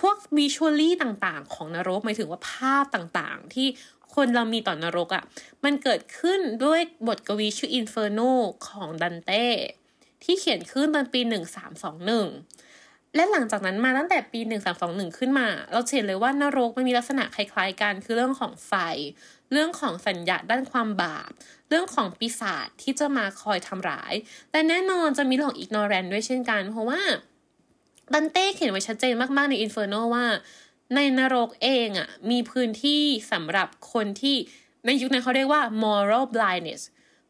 [0.00, 3.68] พวกวิชวลลี่ต่างๆ ของนรกหมายถึงว่าภาพต่างๆ ที่
[4.14, 5.24] คนเรามีต่อนรกอะ่ะ
[5.64, 8.30] มันเกิดขึ้นด้วยบทกวีชื่อ Inferno
[8.66, 9.46] ของดันเต้
[10.22, 12.65] ที่เขียนขึ้นตอนปี 1321
[13.16, 14.40] และหลังจากนั้นมาตั้งแต่ปี
[14.78, 18.72] 1321 ขึ้นมา เราเห็นเลยว่านรกมันมีลักษณะคล้ายๆกัน คือเรื่องของไฟ
[19.52, 21.30] เรื่องของสัญญาด้านความบาป
[21.68, 24.14] เรื่องของปีศาจที่จะมาคอยทำร้าย
[24.52, 27.00] และแน่นอนจะมีเรื่องของ ignorant ด้วยเช่นกัน เพราะว่า
[28.12, 30.26] ดันเต้เขียนไว้ชัดเจนมากๆใน Inferno ว่า
[30.94, 33.02] ในนรกเองอะ่ะมีพื้นที่
[33.32, 34.36] สำหรับคนที่
[34.86, 36.82] ในยุคนั้นเขาเรียกว่า moral blindness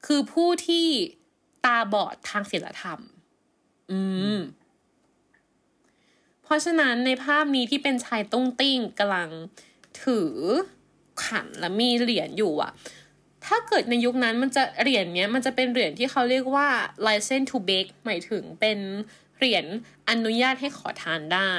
[0.06, 0.86] คือผู้ที่
[1.64, 3.00] ตาบอดทางศีลธรรม
[3.90, 3.98] อื
[4.36, 4.38] ม
[6.46, 9.30] เพราะฉะนั้นในภาพนี้ที่เป็นชายตุ้งติ้งกำลัง
[10.02, 10.32] ถือ
[11.24, 12.72] ขันและมีเหรียญอยู่อะ
[13.46, 16.68] ถ้าเกิดในยุคนั้นมันจะเหรียญเนี้ยมันจะเป็นเหรียญที่เขาเรียกว่า
[17.06, 18.78] license to bake หมายถึงเป็น
[19.38, 19.64] เหรียญ
[20.10, 21.52] อนุญาตให้ขอทานได้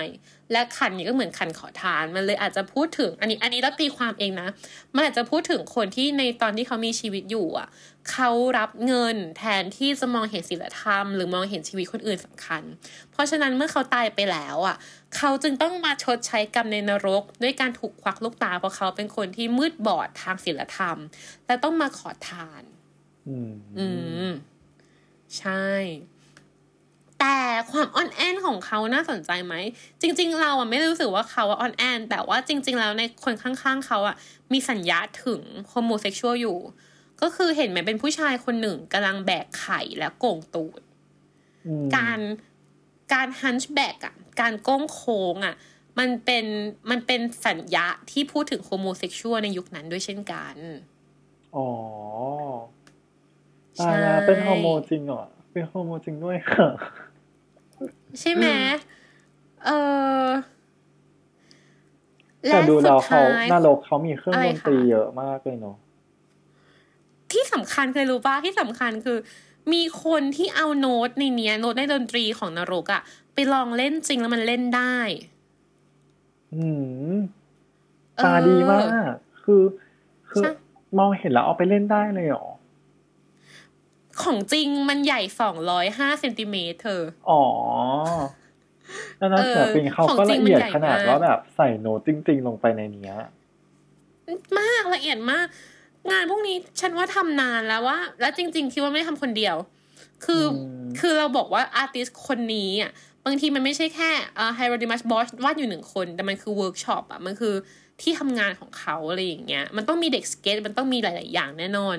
[0.51, 4.47] และขันนี้ก็เหมือนขันขอทาน มันเลยอาจจะพูดถึงอันนี้อันนี้เราตีความเองนะ
[4.95, 7.67] มันอาจจะพูดถึงคนที่ในตอนที่เขามีชีวิตอยู่อะ
[8.11, 12.63] เขารับเงินแทนที่จะมองเห็นศีลธรรม หรือมองเห็นชีวิตคนอื่นสำคัญ
[13.11, 14.75] เพราะฉะนั้นเมื่อเขาตายไปแล้วอะ
[15.17, 20.97] เขาจึงต้องมาชดใช้กรรมในนรก ด้วยการถูกควักลูกตาเพราะเขาเป็นคนที่มืดบอดทางศีลธรรม
[21.45, 22.63] และต้องมาขอทาน
[23.27, 23.87] อืมอื
[24.27, 24.29] ม
[25.37, 25.65] ใช่
[27.19, 27.39] แต่
[27.71, 29.53] ความอ่อนแอนของเขาน่าสนใจไหม
[30.01, 34.15] จริง ๆ เราอะไม่ได้รู้สึกว่าเขาอ่อนแอน แต่ว่าจริง ๆ แล้วในคนข้างๆเขาอะ
[34.53, 36.57] มีสัญญะถึง homosexual อยู่
[37.21, 40.81] ก็คือเห็นไหมเป็นผู้ชายคนหนึ่งกำลังแบกไข่และโก่งตูด
[41.67, 42.19] อืมการ
[43.13, 45.55] การ hunchback อะ การโก้งโค้งอะ
[45.99, 46.45] มันเป็น
[46.89, 50.55] มันเป็นสัญญะที่พูดถึง homosexual ในยุคนั้นด้วยเช่นกัน
[51.55, 51.67] อ๋อ
[53.79, 56.67] ตายแล้วเป็นฮอร์โมนจริงเหรอ เป็นฮอร์โมนจริงด้วยค่ะ
[58.19, 58.45] ใช่ไหม
[59.65, 59.69] เอ
[60.25, 60.27] อ
[62.51, 65.77] แต่ดูแล้วสุเขาท้ยนรกเขามีเครื่องอะไรดนคะตรีเยอะมากเลยเนาะ
[67.33, 69.17] ที่สำคัญเคยรู้ป่ะที่สำคัญคือ
[69.73, 73.01] มีคนที่เอาโน้ตในเนี้ยโน้ตในดนตรีของนรกอะ
[73.33, 74.97] ไปลองเล่นจริงแล้วมันเล่นได้
[76.55, 76.65] อื
[77.13, 77.15] ม
[78.17, 78.85] เออตาดีมาก
[79.43, 79.63] คือ
[80.29, 80.51] คือใช่
[80.99, 82.45] มองเห็นแล้วเอาไปเล่นได้เลยเหรอ
[84.21, 87.43] ของจริงมันใหญ่สองร้อยห้าเซนติเมตรเธอ อ๋อ
[89.17, 93.17] แล้วนักเออศิลปินเขาของก็จริละงมันเอียดใหญ่ขนาดมากว่าแบบใส่โน้ตจริง ๆ ลงไปในเนี้ย
[94.59, 95.47] มากละเอียดมาก
[96.11, 99.55] งานพวกนี้ฉันว่าทำนานแล้วว่า แล้วจริง ๆ คิดว่าไม่ได้ทำคนเดียว
[100.25, 100.55] คืออ
[100.87, 102.91] มคือเราบอกว่า artist คนนี้อะ
[103.25, 107.53] บางทีมันไม่ใช่แค่เอ่อ Hieronymus Bosch วาดอยู่หนึ่งคน แต่มันคือเวิร์กช็อปอะมันคือ
[108.01, 111.97] ที่ทำงานของเขาอะไรอย่างเงี้ย มันต้องมีเด็กสเก็ตมันต้องมีหลาย ๆ อย่างแน่นอน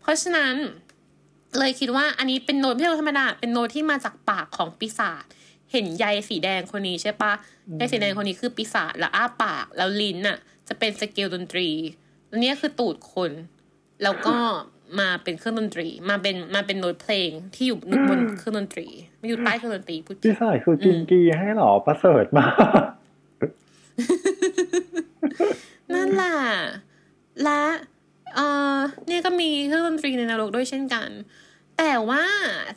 [0.00, 0.54] เพราะฉะนั้น
[1.58, 5.24] เลยคิดว่าอันนี้เป็นโน้ตไม่ใช่โน้ตธรรมดา เป็นโน้ตที่มาจากปากของปีศาจ
[5.72, 7.32] เห็นไอ้สีแดงคนนี้ใช่ปะ
[7.78, 11.68] ไอ้สีแดงคนนี้คือปีศาจแล้วอ้าปากแล้วลิ้นน่ะ จะเป็นสเกลดนตรี
[12.28, 13.32] แล้วเนี่ยคือตูดคน
[14.02, 14.36] แล้วก็
[15.00, 17.78] มาเป็นเครื่องดนตรี มาเป็นมาเป็นโน้ตเพลงที่อยู่
[18.10, 18.86] บนเครื่องดนตรี
[19.18, 22.52] ไม่อยู่ใต้เครื่องดนตรีพูดพี่สายคือกินอืมกีให้เหรอประเสริฐมาก
[25.94, 26.38] นั่นแหละ
[27.44, 27.62] และ
[28.34, 28.40] เอ
[28.74, 28.76] อ
[29.06, 31.08] เนี่ยก็มีเครื่องดนตรีในนรกด้วยเช่นกัน
[31.78, 32.24] แต่ว่า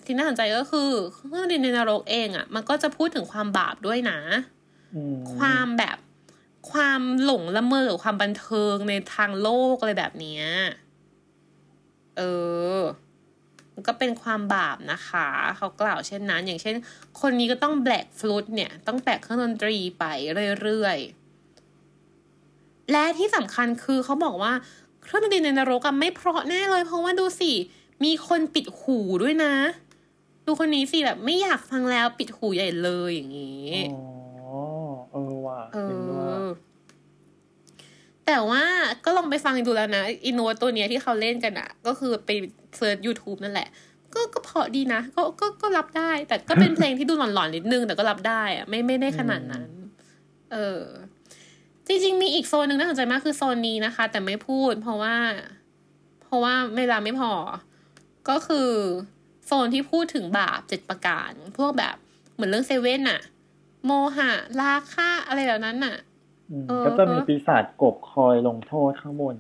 [0.05, 4.19] ที่น่าสนใจก็คือเครื่องดนตรีในนรกเองอะ มันก็จะพูดถึงความบาปด้วยนะ
[4.95, 5.97] อืมความแบบ
[6.69, 10.43] ความหลงละเมอกับความบันเทิงในทางโลกอะไรแบบเนี้ย
[12.17, 12.21] เอ
[12.77, 12.79] อ
[13.73, 16.75] มันก็เป็นความบาปนะคะ เขากล่าวเช่นนั้น อย่างเช่น
[17.21, 20.05] คนนี้ก็ต้องแบล็กฟลูตเนี่ย ต้องแบกเครื่องดนตรีไป
[20.61, 24.53] เรื่อยๆ และที่สำคัญคือเขาบอกว่า
[25.03, 27.51] เครื่องดนตรีในนรกอะไม่เพราะแน่เลย เพราะว่าดูสิ
[28.03, 29.53] มีคนปิดหูด้วยนะ
[30.45, 34.20] ดูคนนี้สิแบบไม่อยากฟังแล้วปิดหูใหญ่เลยอย่างนี้อ๋อเออ
[35.51, 36.43] ว่ะเอจริงด้วยอ
[38.25, 38.63] แต่ว่า
[39.05, 42.29] ก็ลองไปฟังดูแล้วนะไอ้โน้ตตัวเนี้ยที่เขาเล่นกันอะก็คือไป
[42.77, 43.67] search YouTube นั่นแหละ
[44.13, 49.69] ก็ก็เพราะดีนะ ก็ก็ก็รับได้ แต่ก็เป็นเพลงที่ดูหลอนๆนิดนึง แต่ก็รับได้อะไม่ไม่ได้ขนาดนั้น
[50.51, 50.83] เออ
[51.87, 55.15] จริงๆ มีอีกโซนหนึ่งน่าสนใจมากคือโซนนี้นะคะ แต่ไม่พูด เพราะว่า
[56.23, 57.31] เพราะว่าเวลาไม่พอ
[58.29, 58.69] ก็คือ
[59.45, 61.95] โซนที่พูดถึงบาปเจ็ดประการ พวกแบบ
[62.33, 63.21] เหมือนเรื่องเซเว่นอะ
[63.85, 65.95] โมหะราคะอะไรแบบนั้นน่ะ
[66.51, 69.35] อืมเออก็จะมีปีศาจกบคอยลงโทษข้างบน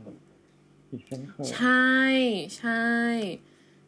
[0.89, 1.91] อีกเช่นเคยใช่
[2.57, 2.85] ใช่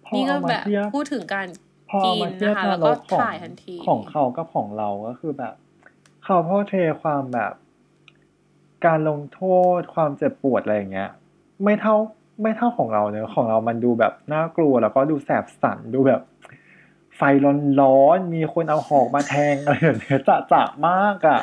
[0.06, 1.47] พอนี่ก็เอามาแบบเทียบพูดถึงการ
[1.89, 5.54] พอเอามาเทียบกินนะคะนแล้วรก็กของถ่ายทันทีของเขากับของเราก็คือแบบ
[6.24, 7.54] เขาพ่อเทความแบบ
[8.86, 9.41] การลงโท
[9.78, 11.10] ษความเจ็บปวดอะไรอย่างเงี้ย
[11.64, 11.95] ไม่เท่า
[12.41, 16.22] ไม่เท่าของเราเนอะของเรามันดูแบบน่ากลัวแล้วก็ดูแสบสันดูแบบ
[17.18, 17.22] ไฟ
[17.82, 21.41] ร้อนๆมีคนเอาหอกมาแทงอะไรแบบเนี้ยจะจะมากอะ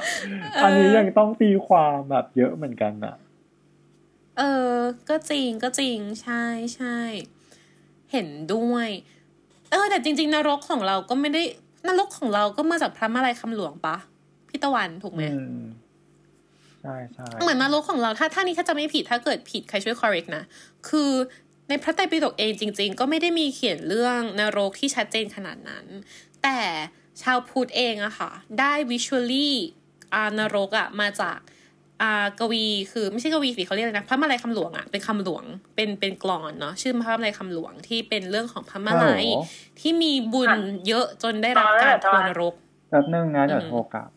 [0.62, 3.16] อันนี้ยังต้องตีความแบบเยอะเหมือนกันอะ
[4.38, 4.42] เอ
[4.72, 4.74] อ
[5.08, 6.42] ก็จริงก็จริงใช่
[6.76, 6.98] ใช่
[8.12, 8.88] เห็นด้วย
[9.70, 11.42] เออ แต่จริง ๆ นรกของเราก็ไม่ได้
[11.88, 13.96] นรกของเราก็มาจากพระมาลัยคำหลวงปะ
[14.48, 15.62] พี่ตะวันถูกไหมอืม
[16.82, 20.44] ใช่ใช่เหมือนนรกของเราถ้าท่านี้ถ้าจะไม่ผิดถ้าเกิดผิดใครช่วย correct นะ
[20.88, 21.10] คือ
[21.70, 25.86] ในพระไตรปิฎกเองจริง ๆ ก็ไม่ได้มีเขียนเรื่องนรกที่ชัดเจนขนาดนั้น
[26.42, 26.60] แต่
[27.22, 29.50] ชาวพุทธเองอะค่ะ ได้ visually
[30.14, 31.38] อ่านรกอะมาจาก
[32.02, 35.44] อ่ากวีคือไม่ใช่กวีสิเขาเรียกอะไรนะพระมาลัยคำหลวงอะเป็นคำหลวง
[35.74, 39.40] เป็นเป็นกลอนเนาะชื่อพระมาลัยคำหลวงที่เป็นเรื่องของพระมาลัยฮัลโหล
[39.80, 40.50] ที่มีบุญ
[40.88, 42.54] เยอะจนได้รับการทวนรก
[42.90, 44.08] แป๊บนึงนะเดี๋ยวอืมโทรกลับ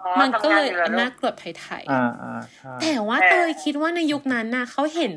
[0.00, 5.12] อ๋อมันก็เลยทำงานอยู่หรอน่ากลัวไทยๆอ่าอ่าใช่แต่ว่าแต่เตยคิดว่าในยุคนั้นน่ะเขาเห็น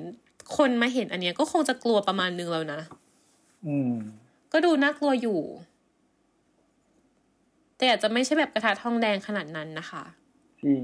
[0.58, 2.82] คนมาเห็นอันเนี้ยก็คงจะกลัวประมาณนึงแล้วนะ
[3.68, 3.94] อืม
[4.52, 5.40] ก็ดูน่ากลัวอยู่
[7.78, 10.04] แต่อาจจะไม่ใช่แบบกระทะทองแดงขนาดนั้นนะคะ
[10.64, 10.84] จริง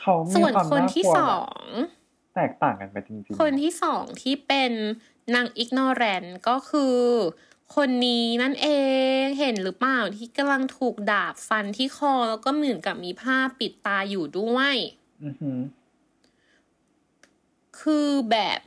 [0.00, 1.70] เขามีส่วนความคนน่ากที่ลัวสแบอบง
[2.34, 4.72] แตกต่างกันไปจริงๆ คนที่สองที่เป็น
[5.34, 6.96] นางอิกนอแรนก็คือ
[7.76, 8.68] คนนี้นั่นเอ
[9.20, 14.74] งเห็นหรือเปล่าที่กำลังถูกดาบฟันที่คอแล้วก็เหมือนกับมีผ้าปิดตาอยู่ด้วย
[15.24, 15.58] อือหือ
[17.80, 18.60] คือแบบ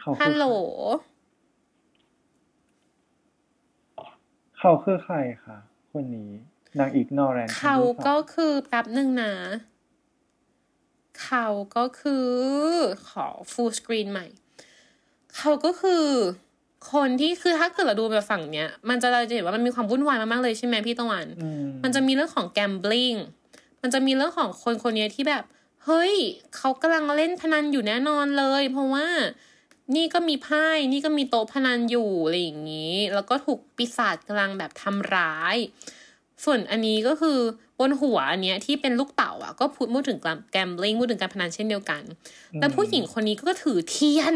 [0.00, 0.46] เขาคือฮัลโหล
[4.58, 5.58] เขาคือใครคะ
[5.90, 6.30] คนนี้
[6.78, 9.34] นางอีกนอแรนเขาก็คือแป๊บหนึ่งนะ
[11.24, 11.46] เขา
[11.76, 12.28] ก็คือ
[13.08, 14.26] ขอ full screen ใหม่
[15.36, 16.04] เขาก็คือ
[16.92, 23.18] คนที่คือถ้าเกิดเราดูแบบฝั่งเนี้ย มันจะเราจะเห็นว่ามันมีความวุ่นวายมากๆเลยใช่ไหมพี่ตะวันอืมมันจะมีเรื่องของ gambling
[23.82, 25.44] มันจะมีเรื่องของคนคนนี้ที่แบบ
[25.86, 26.14] เฮ้ย
[26.56, 29.06] เขากำลังเล่นพนันอยู่แน่นอนเลย เพราะว่า
[29.96, 35.56] นี่ก็มีไพ่นี่ก็มีโต๊ะพนันอยู่อะไรอย่างนี้ แล้วก็ถูกปีศาจกำลังแบบทำร้าย
[36.44, 37.38] ส่วนอันนี้ก็คือ
[37.78, 42.02] บนหัวอันเนี้ยที่เป็นลูกเต่าอะก็พูดพูดถึงการ gambling พูดถึงการพนันเช่นเดียวกัน
[42.60, 44.34] แล้วผู้หญิงคนนี้ก็ถือเทียน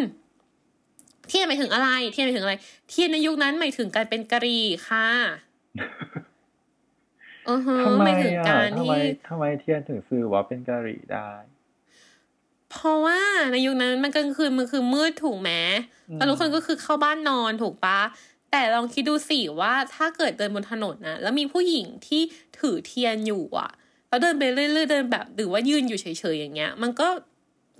[1.28, 2.54] เทียนหมายถึงอะไร เทียนหมายถึงอะไร
[2.88, 5.06] เทียนในยุคนั้นหมายถึงการเป็นกะหรี่ค่ะ
[5.76, 6.27] อือฮะ
[7.84, 8.94] ทำไมหมายถึงอะการทำที่ไม
[9.28, 11.30] ทำไมเทียนถึงสื่อว่าเป็นกะหรี่ได้
[12.70, 13.20] เพราะว่า
[13.52, 15.52] ในยุคนั้นมันกลางคืนมันคือมืดถูกไหม
[16.10, 18.00] อืมแล้วทุกคนก็คือเข้าบ้านนอนถูกปะ
[18.50, 22.22] แต่ลองคิดดูสิว่าถ้าเกิดเดินบนถนนนะแล้วมีผู้หญิงที่
[22.58, 23.70] ถือเทียนอยู่อะ
[24.08, 27.08] แล้วเดินไปเรื่อยๆเดินแบบหรือว่ายืนอยู่เฉยๆอย่างเงี้ย มันก็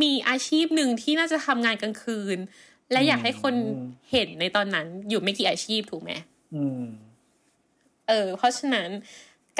[0.03, 2.39] มีอาชีพหนึ่งที่น่าจะทำงานกลางคืน
[2.93, 3.55] และอยากให้คน
[4.11, 6.13] เห็นในตอนนั้นอยู่ไม่กี่อาชีพถูกไหม
[6.55, 6.85] อืม
[8.09, 8.89] เออ เพราะฉะนั้น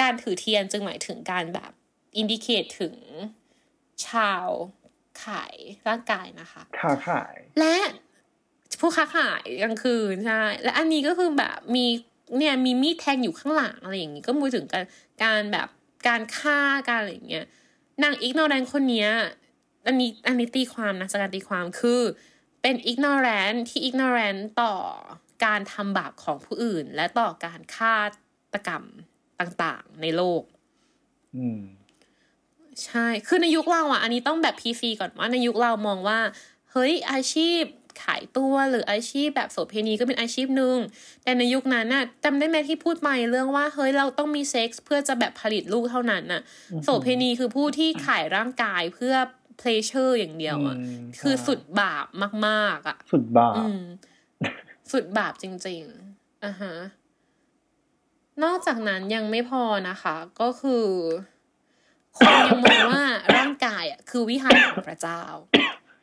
[0.01, 1.71] การถือเทียนจึงหมายถึงการแบบ
[2.17, 2.95] indicate ถึง
[4.07, 4.47] การ
[5.23, 5.55] ขาย
[5.87, 7.75] ร่างกายนะคะค้าขาย และ
[8.79, 11.85] ผู้ค้าขายกลางคืนใช่และอันนี้ก็คือแบบมี
[12.37, 14.85] เนี่ยมีมีดแทงอยู่ข้างหลังอะไรอย่างงี้ก็มือถึงการ
[15.23, 15.67] การแบบ
[16.07, 17.45] การฆ่าการอะไรอย่างเงี้ย
[18.03, 19.09] นางอิกนอแรนคนเนี้ย
[19.85, 22.01] อันนี้อันนี้ตีความนะจากการตีความคือ
[22.61, 24.73] เป็นอิกนอแรนที่อิกนอแรนต่อ
[25.45, 27.97] การทำบาปของผู้อื่น และต่อการฆา
[28.53, 28.83] ตกรรม
[29.39, 30.41] ต่างๆ ในโลก
[31.37, 31.59] อืม
[32.85, 36.19] ใช่ คือในยุคเราอะ อันนี้ต้องแบบพีซีก่อนว่าในยุคเรามองว่า
[36.71, 37.61] เฮ้ยอาชีพ
[38.03, 40.77] ขายตัวหรืออาชีพแบบโสเภณีก็เป็นอาชีพหนึ่ง
[41.23, 49.15] แต่ในยุคนั้นน่ะจำได้ไหมที่พูดไปเรื่องว่า เฮ้ยเราต้องมีเซ็กส์เพื่อจะแบบผลิตลูกเท่านั้นน่ะอือหือโสเภณีคือผู้ที่ขายร่างกายเพื่อ
[49.57, 52.05] pleasure อย่างเดียวอะอืมคือใช่สุดบาป
[52.47, 53.81] มาก ๆ อะ สุดบาปอืม
[54.91, 56.73] สุดบาปจริงๆอะฮะ
[58.43, 60.85] นอกจากนั้นยังไม่พอนะคะ ก็คือ
[62.17, 63.03] คนยังมองว่า
[63.35, 65.21] ร่างกายอะคือวิหารของพระเจ้า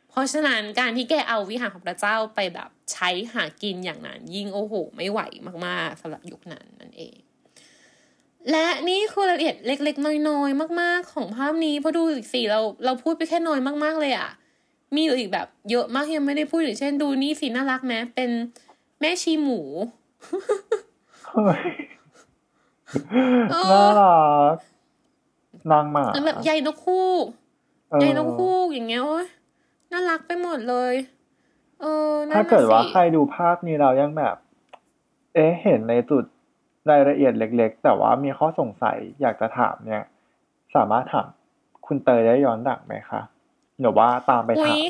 [0.09, 5.19] เพราะฉะนั้นการที่แกเอาวิหารของพระเจ้าไปแบบใช้หากินอย่างนั้น ยิ่งโอ้โห ไม่ไหว
[5.65, 7.17] มากๆสำหรับยุคนั้นนั่นเอง
[8.51, 12.01] และนี่คือรายละเอียดเล็ก ๆ น้อยๆมาก ๆ ของภาพนี้เพราะดู
[12.33, 14.29] สิเราเราพูดไปแค่น้อยมากๆเลยอะ
[14.95, 18.29] มีอีกแบบเยอะมากยังไม่ได้พูดอย่างเช่น ดูนี่สิน่ารักไหมเป็น
[18.99, 19.61] แม่ชีหมู
[21.27, 21.61] เฮ้ย
[23.71, 24.17] น่ารั
[24.53, 24.55] ก
[25.71, 27.11] นางหมาหรือแบบใยนกคู่
[27.89, 29.27] เออใยนกคู่อย่างเงี้ยโอ้ย
[29.91, 30.93] น่ารักไปหมดเลย
[31.81, 34.35] เออนั่นถ้าน่ะเกิดว่าสิใครดูภาพนี้เรายังแบบ
[35.33, 36.23] เอ๊ะเห็นในจุด
[36.89, 40.03] รายละเอียดเล็ก ๆ แต่ว่ามีข้อสงสัยอยากจะถามเนี่ย
[40.75, 41.27] สามารถถาม
[41.85, 43.21] คุณเตยได้ย้อนหลังไหมคะ
[43.79, 44.81] หรือว่าตามไปอุ๊ถามย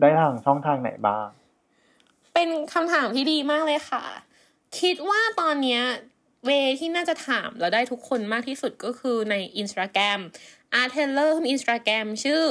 [0.00, 1.28] ได้ทางช่องทางไหนบ้าง
[2.34, 4.02] เป็นคำถามที่ดีมากเลยค่ะ
[4.80, 5.82] คิดว่าตอนเนี้ย
[6.44, 10.20] เวที่น่าจะถามเราได้ทุกคนมากที่สุดก็คือใน Instagram
[10.80, 12.42] Art Teller มี Instagram ชื่อ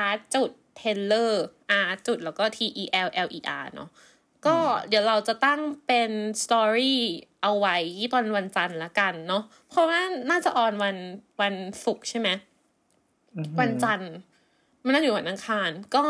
[0.00, 1.32] Art จุด Teller
[1.80, 3.90] Art จุดแล้วก็ T E L L E R เนาะ
[4.46, 4.56] ก็
[4.88, 6.10] เดี๋ยวเราจะตั้งเป็น
[6.42, 7.00] สตอรี่
[7.42, 7.76] เอาไว้
[8.12, 10.96] ตอนวันจันทร์ละกันเนาะเพราะว่าน่าจะออนวัน
[11.40, 12.28] วันศุกร์ใช่ไหม
[13.36, 14.14] อือหือวันจันทร์
[14.84, 16.06] มันน่าอยู่วันอังคารก็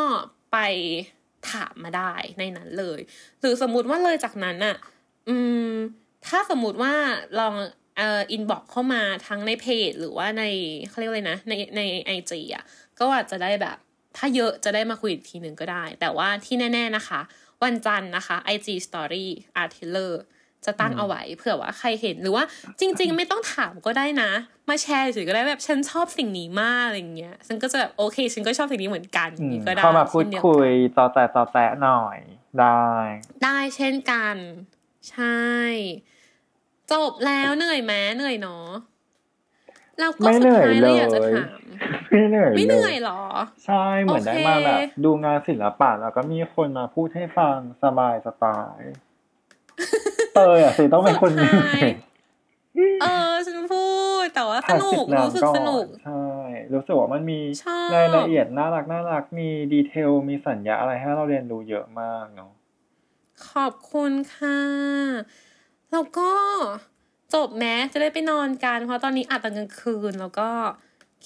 [0.53, 0.59] ไป
[1.51, 3.01] ถามมาได้ในนั้นเลย
[3.41, 4.76] หรือสมมุติว่าเลยจากนั้นอะ
[5.28, 5.37] อื
[5.70, 5.72] ม
[6.29, 6.95] ถ้าสมมุติว่า
[7.39, 7.55] ลอง
[7.97, 10.45] เอ่ออินบ็อกเข้ามาทั้งในเพจ หรือว่าใน
[10.89, 12.64] เขาเรียกอะไรนะ ในในไอจีอะ
[12.99, 13.77] ก็อาจจะได้แบบ
[14.16, 17.20] ถ้าเยอะจะได้มาคุยอีกทีหนึ่งก็ได้ แต่ว่าที่แน่ ๆนะคะ
[17.64, 19.27] วันจันทร์นะคะ IG Story
[19.62, 20.12] Artiller
[20.64, 22.45] จะตั้งเอาไว้เผื่อว่าใครเห็นหรือว่า
[22.81, 24.31] จริง ๆ ไม่ต้องถามก็ได้นะ
[24.68, 32.18] มาแชร์เฉยๆก็ได้แบบฉันชอบสิ่งนี้มากอะไรอย่างเงี้ยฉันก็จะแบบโอเค ฉันก็ชอบสิ่งนี้เหมือนกันออืย่างมงี้ก็ได้เข้ามาพูดเช่นเดียวคุกันยต่อแต่ต่อแตะหน่อย
[32.61, 32.85] ได้
[33.45, 34.37] ได้เช่นกัน
[35.11, 35.41] ใช่
[36.95, 38.67] จบแล้วเหนื่อยไหมเหนื่อยเนาะ
[39.99, 41.61] แล้วก็ไม่สุเหดนื่อยท้ายเลเรายอยากจะถาม
[42.11, 43.21] ไม่เหนื่อยไม่เหเลนื่อยยเหรอ
[43.65, 48.45] ใช่เหมือนโอได้เคมาแบบดูงานศิลปะแล้วก็มีคนมาพูดให้ฟังสบายสไต
[48.77, 48.93] ล์
[50.35, 51.81] เตยอะสิต้องเป็นคนเหนื่อย
[53.03, 53.87] เออฉันพู
[54.23, 56.25] ดแต่ว่าสพักนุจิกบน้ำรู้สึกก่อนสนุกใช่
[56.75, 62.53] รู้สึกว่ามันมีชอบรายละเอียดน่ารักน่ารักมีดีเทลมีสัญญาอะไรให้เราเรียนรู้เยอะมากเนาะ
[63.51, 64.61] ขอบคุณค่ะ
[65.93, 66.30] แล้วก็
[67.35, 70.51] จบแม้จะได้ไปนอนกัน เพราะตอนนี้อัดตอนกลางคืนแล้วก็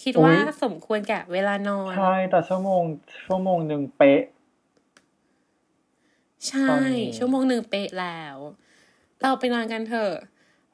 [0.03, 2.83] คิดว่าสมควรแก่เวลานอน ใช่ แต่ชั่วโมง
[3.27, 4.23] ชั่วโมงหนึ่งเป๊ะ
[6.49, 8.37] ใช่ตอนนี้ชั่วโมงหนึ่งเป๊ะแล้ว
[9.23, 10.15] เราไปนอนกันเถอะ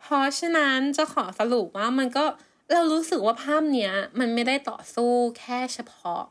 [0.01, 2.25] เพราะฉะนั้นจะขอสรุปว่ามันก็
[2.73, 6.23] เรารู้สึกว่าภาพเนี้ย มันไม่ได้ต่อสู้แค่เฉพาะ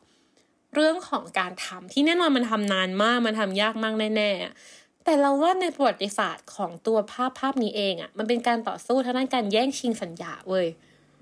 [0.75, 10.67] เรื่องของการทำที่แน่นอนมันทำนานมากมันทำยากมากแน่ๆ แต่เราว่าในประวัติศาสตร์ของตัวภาพภาพนี้เองอะ่ะ มันเป็นการต่อสู้ทางด้านการแย่งชิงสัญญาเว้ย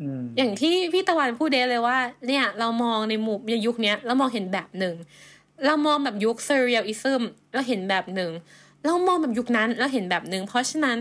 [0.02, 4.96] อืมอย่างที่พี่ตะวันพูดเดเลยว่า เนี่ย เรามองในมุมในยุคเนี้ยเรามองเห็นแบบหนึ่ง
[5.66, 7.22] เรามองแบบยุค surrealism
[7.54, 8.32] เราเห็นแบบหนึ่ง
[8.86, 10.98] เรามองแบบยุคนั้นเราเห็นแบบหนึ่งเพราะฉะนั้น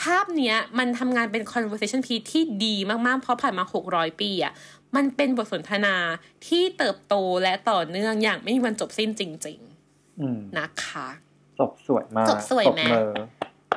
[0.00, 2.76] ภาพเนี้ยมันทำงานเป็น conversation piece ที่ดี
[3.06, 4.52] มากๆ เพราะผ่านมา 600 ปีอะ
[4.96, 5.96] มันเป็นบทสนทนา
[6.46, 9.60] ที่เติบโตและต่อเนื่องอย่างไม่มีวันจบสิ้นจริง
[10.20, 11.08] อืมๆนะคะ
[11.60, 13.10] จบสวยมากจบสวยไหมตบมือ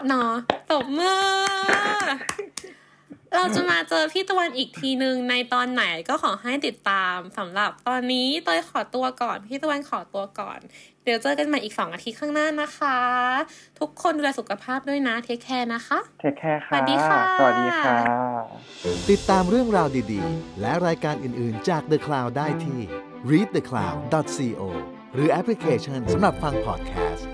[0.08, 0.34] เนาะ
[0.72, 1.22] ตบมือ
[3.36, 10.60] เราจะมาเจอพี่ตะวันอีกทีนึงในตอนไหนก็ขอให้ติดตามสำหรับตอนนี้เตยขอตัวก่อน พี่ตะวันขอตัวก่อน
[11.04, 12.98] เดี๋ยวเจอกันใหม่อีกสองอาทิตย์ข้างหน้านะคะ
[13.80, 17.96] ทุกคนดูแลสุขภาพด้วยนะ take care นะคะ take care ค่ะสวัสดีค่ะสวัสดีค่ะ
[19.10, 22.80] ติดตามเรื่องราวดีๆ และรายการอื่นๆจาก The Cloud ได้ที่
[23.32, 24.62] readthecloud.co
[25.14, 27.28] หรือแอปพลิเคชันสำหรับฟังพอดแคสต์